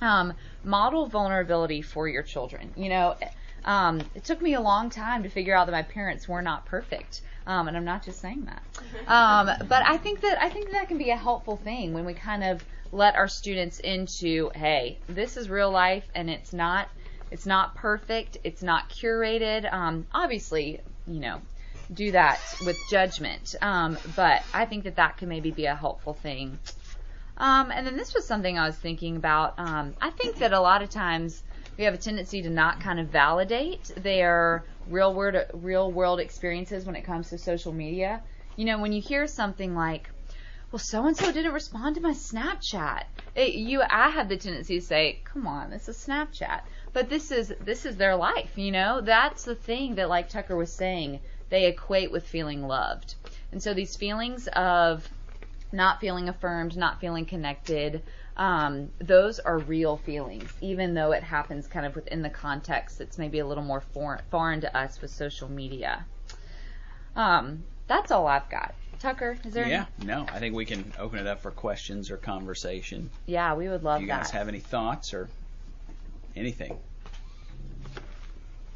[0.00, 0.32] um,
[0.64, 2.72] model vulnerability for your children.
[2.76, 3.16] You know,
[3.64, 6.66] um, it took me a long time to figure out that my parents were not
[6.66, 7.22] perfect.
[7.46, 8.62] Um, and I'm not just saying that.
[9.08, 12.12] Um, but I think that I think that can be a helpful thing when we
[12.12, 12.62] kind of
[12.92, 16.88] let our students into, hey, this is real life, and it's not
[17.30, 18.38] It's not perfect.
[18.44, 19.70] It's not curated.
[19.72, 21.40] Um, obviously, you know,
[21.92, 23.54] do that with judgment.
[23.62, 26.58] Um, but I think that that can maybe be a helpful thing.
[27.38, 29.54] Um, and then this was something I was thinking about.
[29.58, 31.42] Um, I think that a lot of times
[31.76, 36.84] we have a tendency to not kind of validate their real world real world experiences
[36.84, 38.22] when it comes to social media.
[38.56, 40.10] You know, when you hear something like,
[40.72, 43.04] "Well, so and so didn't respond to my Snapchat,"
[43.36, 46.62] it, you I have the tendency to say, "Come on, this is Snapchat."
[46.92, 49.00] But this is this is their life, you know.
[49.00, 51.20] That's the thing that, like Tucker was saying,
[51.50, 53.14] they equate with feeling loved.
[53.52, 55.08] And so these feelings of
[55.72, 58.02] not feeling affirmed, not feeling connected,
[58.36, 63.18] um, those are real feelings, even though it happens kind of within the context that's
[63.18, 66.04] maybe a little more foreign, foreign to us with social media.
[67.16, 68.74] Um, that's all I've got.
[69.00, 69.66] Tucker, is there?
[69.66, 73.10] Yeah, no, I think we can open it up for questions or conversation.
[73.26, 74.22] Yeah, we would love Do you that.
[74.22, 75.28] guys have any thoughts or
[76.36, 76.78] anything?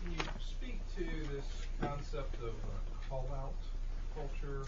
[0.03, 1.05] Can you speak to
[1.35, 1.45] this
[1.81, 2.55] concept of
[3.12, 3.52] call out
[4.16, 4.64] culture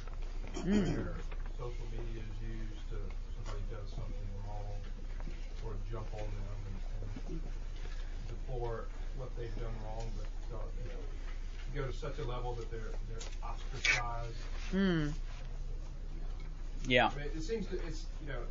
[0.69, 1.17] where
[1.57, 3.01] social media is used to
[3.33, 4.77] somebody does something wrong
[5.65, 6.77] or jump on them and,
[7.33, 7.41] and
[8.29, 8.85] deplore
[9.17, 11.01] what they've done wrong, but uh, you know,
[11.73, 14.37] go to such a level that they're they're ostracized.
[14.77, 15.13] Mm.
[16.87, 18.45] Yeah, I mean, it seems to it's you know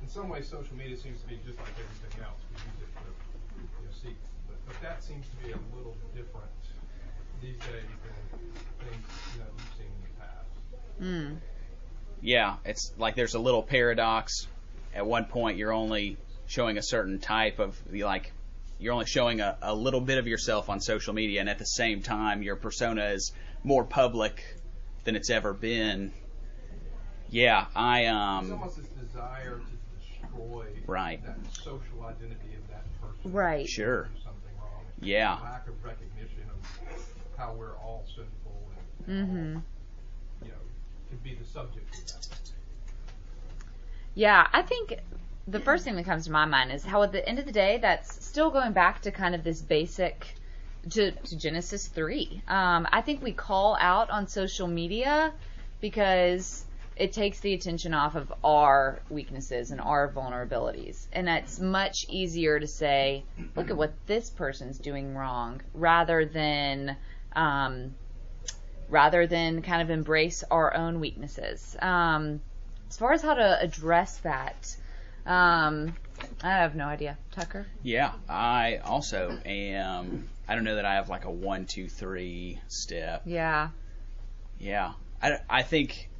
[0.00, 2.38] in some ways social media seems to be just like everything else.
[2.54, 3.06] We use it to
[3.58, 4.14] you know, seek,
[4.46, 6.54] but, but that seems to be a little different
[7.42, 11.32] these days than things you know you've seen in the past.
[11.32, 11.36] Mm.
[12.20, 14.46] yeah, it's like there's a little paradox.
[14.94, 16.16] At one point, you're only
[16.46, 18.32] showing a certain type of like
[18.78, 21.66] you're only showing a, a little bit of yourself on social media, and at the
[21.66, 23.32] same time, your persona is
[23.62, 24.42] more public
[25.04, 26.12] than it's ever been.
[27.30, 31.24] Yeah, I It's um almost this desire to destroy Right.
[31.24, 33.32] that social identity of that person.
[33.32, 33.68] Right.
[33.68, 34.08] Sure.
[34.24, 34.84] Something wrong.
[35.00, 35.38] Yeah.
[35.42, 36.39] Lack of recognition of
[37.40, 38.70] how we're all sinful
[39.08, 39.58] and Mm-hmm.
[40.44, 40.62] you know
[41.08, 42.28] can be the subject of that.
[44.14, 44.98] Yeah, I think
[45.48, 47.52] the first thing that comes to my mind is how at the end of the
[47.52, 50.34] day, that's still going back to kind of this basic
[50.90, 52.42] to, to Genesis three.
[52.46, 55.32] Um, I think we call out on social media
[55.80, 56.64] because
[56.96, 62.60] it takes the attention off of our weaknesses and our vulnerabilities, and it's much easier
[62.60, 63.24] to say,
[63.56, 66.96] "Look at what this person's doing wrong," rather than
[67.34, 67.94] um,
[68.88, 71.76] rather than kind of embrace our own weaknesses.
[71.80, 72.40] Um,
[72.88, 74.76] as far as how to address that,
[75.26, 75.94] um,
[76.42, 77.16] I have no idea.
[77.32, 77.66] Tucker?
[77.82, 78.12] yeah.
[78.28, 80.28] I also am.
[80.48, 83.22] I don't know that I have like a one, two, three step.
[83.24, 83.68] Yeah.
[84.58, 86.10] Yeah, I, I think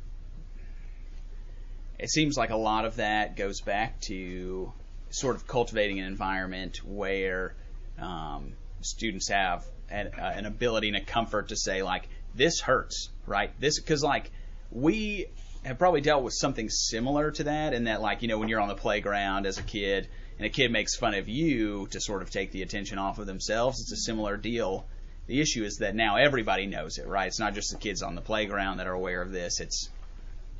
[1.98, 4.72] it seems like a lot of that goes back to
[5.10, 7.54] sort of cultivating an environment where
[7.98, 13.10] um, students have an, uh, an ability and a comfort to say like this hurts,
[13.26, 13.52] right?
[13.60, 14.30] This because like
[14.70, 15.26] we
[15.64, 18.60] have probably dealt with something similar to that in that like you know when you're
[18.60, 22.22] on the playground as a kid and a kid makes fun of you to sort
[22.22, 24.86] of take the attention off of themselves, it's a similar deal.
[25.26, 27.26] The issue is that now everybody knows it, right?
[27.26, 29.60] It's not just the kids on the playground that are aware of this.
[29.60, 29.90] It's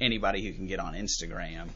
[0.01, 1.69] anybody who can get on Instagram.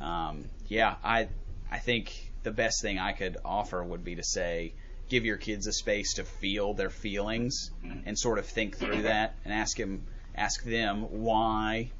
[0.00, 1.28] Um, yeah, I
[1.70, 2.12] I think
[2.42, 4.72] the best thing I could offer would be to say
[5.12, 7.70] give your kids a space to feel their feelings
[8.06, 11.90] and sort of think through that and ask him ask them why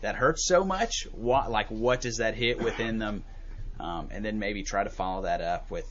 [0.00, 1.08] that hurts so much.
[1.12, 3.24] What like what does that hit within them?
[3.80, 5.86] Um, and then maybe try to follow that up with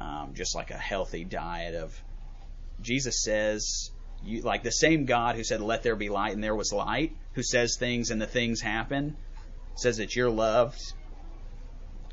[0.00, 2.00] um, just like a healthy diet of
[2.80, 3.90] Jesus says,
[4.22, 7.16] you, like the same God who said, "Let there be light," and there was light,
[7.32, 9.16] who says things and the things happen,
[9.74, 10.80] says that you're loved,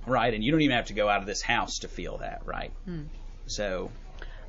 [0.07, 0.33] right?
[0.33, 2.71] And you don't even have to go out of this house to feel that, right?
[2.85, 3.03] Hmm.
[3.49, 3.91] So,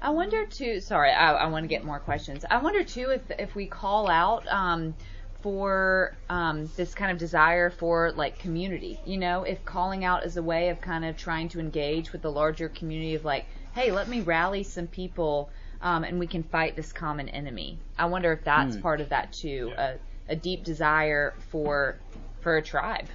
[0.02, 0.80] I wonder too.
[0.80, 2.44] Sorry, I, I want to get more questions.
[2.50, 4.94] I wonder too if if we call out um,
[5.42, 9.00] for um, this kind of desire for like community.
[9.06, 12.22] You know, if calling out is a way of kind of trying to engage with
[12.22, 15.50] the larger community of like, hey, let me rally some people.
[15.82, 17.78] Um, and we can fight this common enemy.
[17.98, 18.82] I wonder if that's Hmm.
[18.82, 19.96] part of that too, Yeah.
[20.28, 21.96] a, a deep desire for
[22.42, 23.06] for a tribe,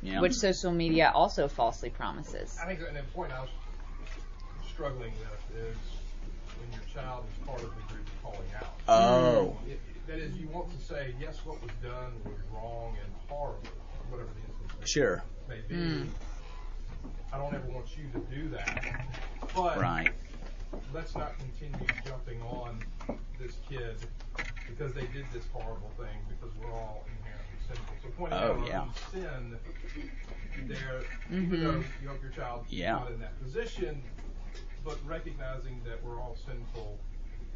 [0.00, 2.56] yeah, which social media also falsely promises.
[2.62, 3.50] I think an important I was
[4.74, 5.76] struggling with is
[6.58, 8.74] when your child is part of the group calling out.
[8.88, 13.12] oh, It, that is, you want to say, yes, what was done was wrong and
[13.28, 13.62] horrible,
[14.10, 15.74] whatever the instance may, sure, may be.
[15.76, 16.06] Mm.
[17.32, 19.06] I don't ever want you to do that.
[19.54, 20.10] But right,
[20.92, 22.80] let's not continue jumping on
[23.38, 23.96] this kid
[24.68, 27.94] because they did this horrible thing because we're all inherently sinful.
[28.02, 28.84] So pointing Oh, out our yeah.
[29.12, 29.56] sin
[30.66, 31.54] there, mm-hmm.
[31.54, 32.96] even though you hope your child Yeah.
[32.96, 34.02] is not in that position,
[34.84, 36.98] but recognizing that we're all sinful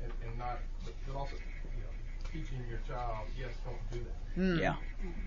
[0.03, 1.93] and, and not, but, but also, you know,
[2.33, 4.41] teaching your child, yes, don't do that.
[4.41, 4.61] Mm.
[4.61, 4.75] Yeah.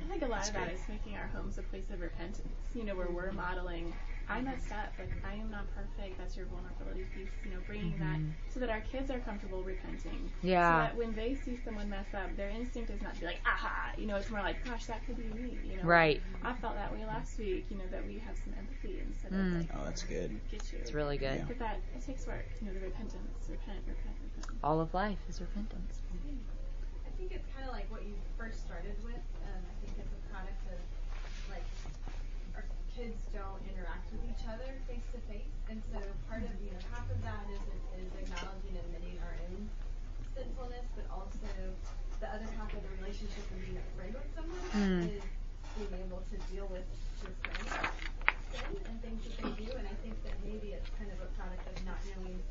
[0.05, 0.75] I think a lot That's of that great.
[0.77, 2.47] is making our homes a place of repentance.
[2.73, 3.93] You know, where we're modeling,
[4.29, 6.17] I messed up, like I am not perfect.
[6.17, 7.31] That's your vulnerability piece.
[7.43, 10.29] You know, bringing that so that our kids are comfortable repenting.
[10.41, 10.71] Yeah.
[10.71, 13.41] So that when they see someone mess up, their instinct is not to be like,
[13.45, 13.91] aha.
[13.97, 15.57] You know, it's more like, gosh, that could be me.
[15.65, 15.83] You know.
[15.83, 16.21] Right.
[16.43, 17.65] I felt that way last week.
[17.69, 19.47] You know, that we have some empathy instead Mm.
[19.53, 20.39] of like, Oh, that's good.
[20.49, 20.79] get you.
[20.79, 21.39] It's really good.
[21.39, 21.45] Yeah.
[21.47, 22.45] But that it takes work.
[22.61, 24.59] You know, the repentance, repent, repent, repent.
[24.63, 26.01] All of life is repentance.
[27.05, 29.19] I think it's kind of like what you first started with.
[29.45, 30.79] Um, I think it's a product of
[31.51, 31.65] like
[32.55, 32.63] our
[32.95, 36.83] kids don't interact with each other face to face, and so part of you know
[36.91, 37.63] half of that is
[37.97, 39.69] is acknowledging and admitting our own
[40.35, 41.47] sinfulness, but also
[42.19, 45.17] the other half of the relationship and being a friend with someone Mm.
[45.17, 45.23] is
[45.77, 46.85] being able to deal with
[47.23, 47.95] your friends'
[48.51, 49.71] sin and things that they do.
[49.71, 52.41] And I think that maybe it's kind of a product of not knowing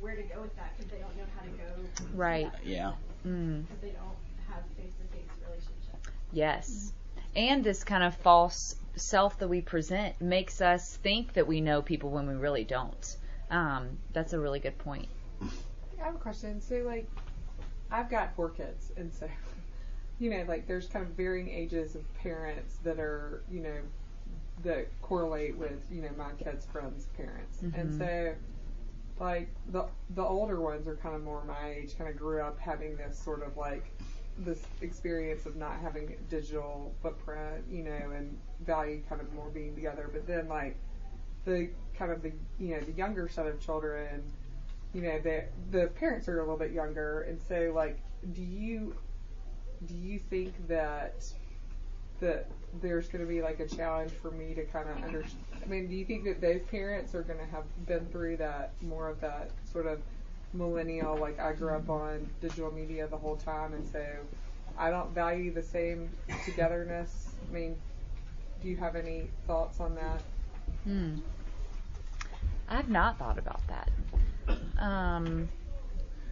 [0.00, 1.70] where to go with that because they don't know how to go
[2.14, 2.50] Right.
[2.64, 2.92] Yeah.
[3.26, 3.66] Mm.
[3.68, 4.16] because they don't
[4.48, 6.08] have face-to-face relationships.
[6.32, 6.92] Yes.
[7.36, 11.82] And this kind of false self that we present makes us think that we know
[11.82, 13.16] people when we really don't.
[13.50, 15.08] Um, that's a really good point.
[16.00, 16.60] I have a question.
[16.60, 17.08] So, like,
[17.90, 19.28] I've got four kids, and so,
[20.18, 23.78] you know, like, there's kind of varying ages of parents that are, you know,
[24.62, 27.62] that correlate with, you know, my kids' friends' parents.
[27.74, 27.98] And Mhm.
[27.98, 28.34] so,
[29.18, 32.58] like, the the older ones are kind of more my age, kind of grew up
[32.58, 33.90] having this sort of like
[34.44, 39.74] this experience of not having digital footprint, you know, and value kind of more being
[39.74, 40.08] together.
[40.12, 40.76] But then, like,
[41.44, 44.22] the kind of the you know the younger set of children
[44.94, 48.00] you know the the parents are a little bit younger and so like
[48.32, 48.94] do you
[49.86, 51.24] do you think that
[52.20, 52.46] that
[52.80, 55.88] there's going to be like a challenge for me to kind of understand i mean
[55.88, 59.20] do you think that those parents are going to have been through that more of
[59.20, 60.00] that sort of
[60.52, 64.04] millennial like i grew up on digital media the whole time and so
[64.76, 66.10] i don't value the same
[66.44, 67.76] togetherness i mean
[68.60, 70.20] do you have any thoughts on that
[70.84, 71.16] Hmm.
[72.68, 73.90] I've not thought about that.
[74.78, 75.48] Um,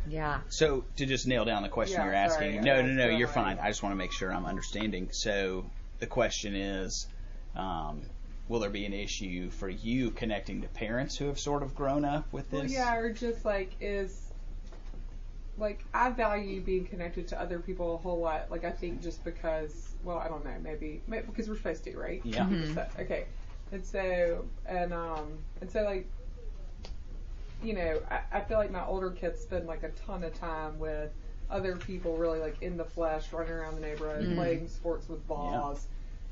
[0.08, 0.40] yeah.
[0.48, 3.16] So to just nail down the question Yeah, you're asking, sorry, no, I no, no,
[3.16, 3.58] you're fine.
[3.58, 5.10] I just want to make sure I'm understanding.
[5.12, 7.06] So the question is,
[7.56, 8.02] um,
[8.48, 12.04] will there be an issue for you connecting to parents who have sort of grown
[12.04, 12.60] up with this?
[12.60, 14.24] Well, yeah, or just like is
[15.58, 18.50] like I value being connected to other people a whole lot.
[18.50, 21.96] Like I think just because, well, I don't know, maybe, maybe because we're supposed to,
[21.96, 22.20] right?
[22.24, 22.44] Yeah.
[22.46, 23.00] Mhm.
[23.00, 23.24] Okay,
[23.72, 26.08] and so and um and so like
[27.62, 30.78] you know I, I feel like my older kids spend like a ton of time
[30.78, 31.10] with
[31.50, 34.34] other people really like in the flesh running around the neighborhood Mm.
[34.36, 35.86] playing sports with balls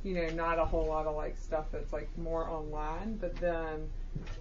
[0.06, 3.88] you know not a whole lot of like stuff that's like more online but then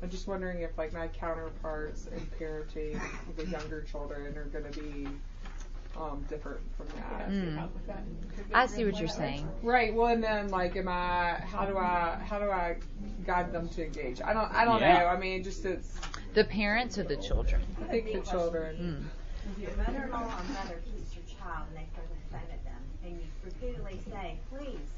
[0.03, 3.01] i'm just wondering if like my counterparts in parenting
[3.35, 5.07] the younger children are going to be
[5.97, 7.67] um, different from that Mm.
[8.53, 9.47] I see what you're saying.
[9.63, 9.93] Right.
[9.93, 11.39] Well, and then like, am I?
[11.51, 12.17] How do I?
[12.27, 12.75] How do I
[13.25, 14.21] guide them to engage?
[14.21, 14.51] I don't.
[14.53, 14.99] I don't Yeah.
[14.99, 15.05] know.
[15.07, 15.97] I mean, just it's.
[16.33, 17.61] The parents or the children?
[17.81, 18.75] I think the children.
[19.57, 19.61] Mm.
[19.61, 23.13] Your mother-in-law or mother keeps your child and they throw the phone at them, and
[23.13, 24.63] you repeatedly say, please stop.
[24.67, 24.94] Like,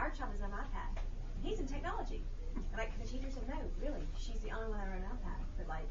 [0.00, 0.96] our child is on iPad.
[1.44, 2.24] He's in technology.
[2.56, 5.40] And, like, the teacher said, no, really, she's the only one that on an iPad.
[5.60, 5.88] But, like,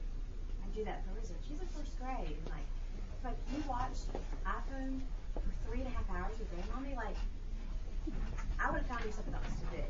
[0.66, 1.34] I do that for Rizzo.
[1.47, 2.34] She's in first grade.
[2.34, 2.66] And, like,
[3.14, 4.10] it's like, you watched
[4.45, 5.01] iPhone
[5.38, 6.95] for three and a half hours with grandmommy?
[6.97, 7.16] Like,
[8.60, 9.84] I would have found you something else to do.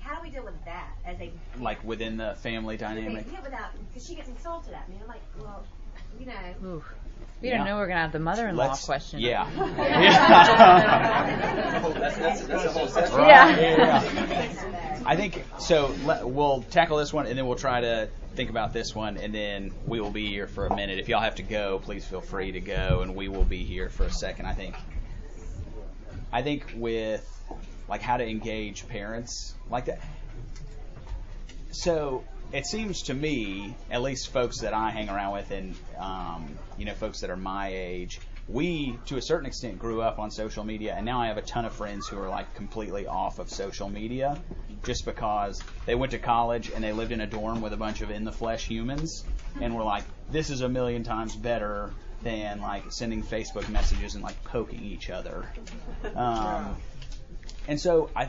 [0.00, 1.30] How do we deal with that as a
[1.60, 3.24] Like within the family dynamic.
[3.32, 4.96] yeah, without because she gets insulted at me.
[5.00, 5.64] I'm like, well,
[6.18, 6.32] you know.
[6.64, 6.84] Ooh.
[7.40, 7.56] We Yeah.
[7.58, 9.18] don't know we're gonna have the mother-in-law Let's- question.
[9.20, 9.48] Yeah.
[11.94, 13.18] That's, that's, that's a whole section.
[13.18, 13.58] Yeah.
[14.02, 15.02] yeah.
[15.04, 15.92] I think so.
[16.04, 19.34] Let, we'll tackle this one, and then we'll try to think about this one, and
[19.34, 20.98] then we will be here for a minute.
[21.00, 23.88] If y'all have to go, please feel free to go, and we will be here
[23.88, 24.46] for a second.
[24.46, 24.76] I think.
[26.32, 27.28] I think with
[27.88, 30.00] like how to engage parents like that.
[31.72, 32.22] So
[32.52, 36.84] it seems to me, at least folks that I hang around with, and um, you
[36.84, 40.64] know, folks that are my age, we to a certain extent grew up on social
[40.64, 43.48] media, and now I have a ton of friends who are like completely off of
[43.48, 44.38] social media,
[44.84, 48.02] just because they went to college and they lived in a dorm with a bunch
[48.02, 49.24] of in the flesh humans,
[49.60, 51.90] and were like, this is a million times better
[52.22, 55.46] than like sending Facebook messages and like poking each other.
[56.14, 56.76] Um,
[57.68, 58.28] and so I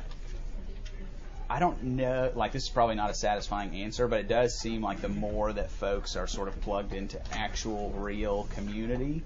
[1.53, 4.81] I don't know, like this is probably not a satisfying answer, but it does seem
[4.81, 9.21] like the more that folks are sort of plugged into actual real community,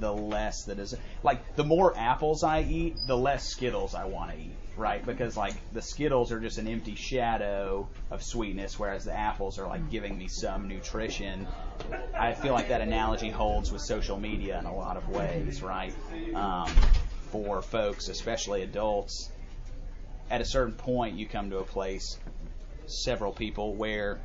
[0.00, 4.30] the less that is like the more apples I eat, the less Skittles I want
[4.30, 5.04] to eat, right?
[5.04, 9.66] Because like the Skittles are just an empty shadow of sweetness, whereas the apples are
[9.66, 11.46] like giving me some nutrition.
[12.18, 15.92] I feel like that analogy holds with social media in a lot of ways, right?
[16.34, 16.74] Um,
[17.30, 19.28] for folks, especially adults,
[20.30, 22.18] at a certain point, you come to a place,
[22.86, 24.18] several people, where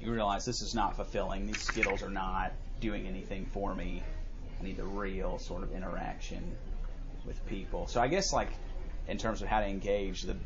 [0.00, 1.46] you realize this is not fulfilling.
[1.46, 4.02] These Skittles are not doing anything for me.
[4.60, 6.56] I need the real sort of interaction
[7.24, 7.86] with people.
[7.86, 8.48] So I guess like
[9.08, 10.36] in terms of how to engage, the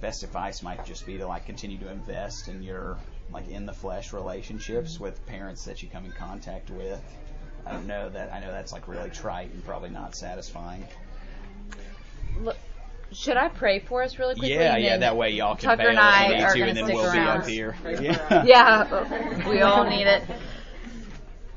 [0.00, 2.96] best advice might just be to like continue to invest in your
[3.32, 7.02] like in the flesh relationships with parents that you come in contact with.
[7.66, 10.86] I don't know that I know that's like really trite and probably not satisfying.
[12.40, 12.56] Look,
[13.12, 14.54] should I pray for us really quickly?
[14.54, 14.96] Yeah, yeah.
[14.98, 16.76] That way y'all can Tucker bail and I if you are need to, gonna and
[16.76, 17.40] then stick we'll be around.
[17.40, 17.76] up here.
[17.84, 18.44] Yeah.
[18.44, 20.22] Yeah, we all need it.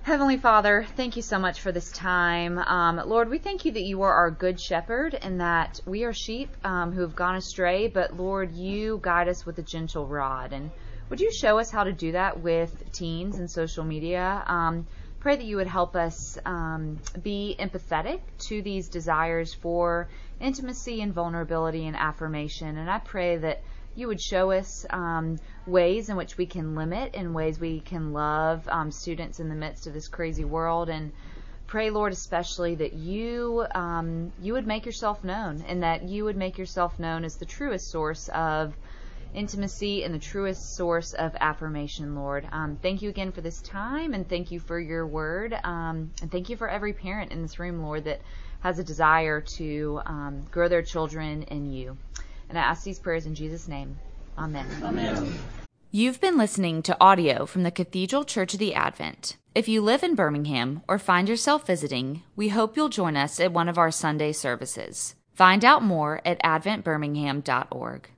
[0.03, 2.57] Heavenly Father, thank you so much for this time.
[2.57, 6.13] Um, Lord, we thank you that you are our good shepherd and that we are
[6.13, 10.53] sheep um, who have gone astray, but Lord, you guide us with a gentle rod.
[10.53, 10.71] And
[11.09, 14.43] would you show us how to do that with teens and social media?
[14.47, 14.87] Um,
[15.19, 20.09] pray that you would help us um, be empathetic to these desires for
[20.41, 22.77] intimacy and vulnerability and affirmation.
[22.77, 23.61] And I pray that
[23.95, 28.13] you would show us um, ways in which we can limit and ways we can
[28.13, 30.89] love um, students in the midst of this crazy world.
[30.89, 31.11] And
[31.67, 36.35] pray lord especially that you um, you would make yourself known and that you would
[36.35, 38.75] make yourself known as the truest source of
[39.33, 42.45] intimacy and the truest source of affirmation lord.
[42.51, 45.53] Um, thank you again for this time and thank you for your word.
[45.63, 48.21] Um, and thank you for every parent in this room lord that
[48.61, 51.97] has a desire to um, grow their children in you
[52.51, 53.97] and I ask these prayers in Jesus' name.
[54.37, 54.67] Amen.
[54.83, 55.39] Amen.
[55.89, 59.37] You've been listening to audio from the Cathedral Church of the Advent.
[59.55, 63.53] If you live in Birmingham or find yourself visiting, we hope you'll join us at
[63.53, 65.15] one of our Sunday services.
[65.33, 68.09] Find out more at adventbirmingham.org.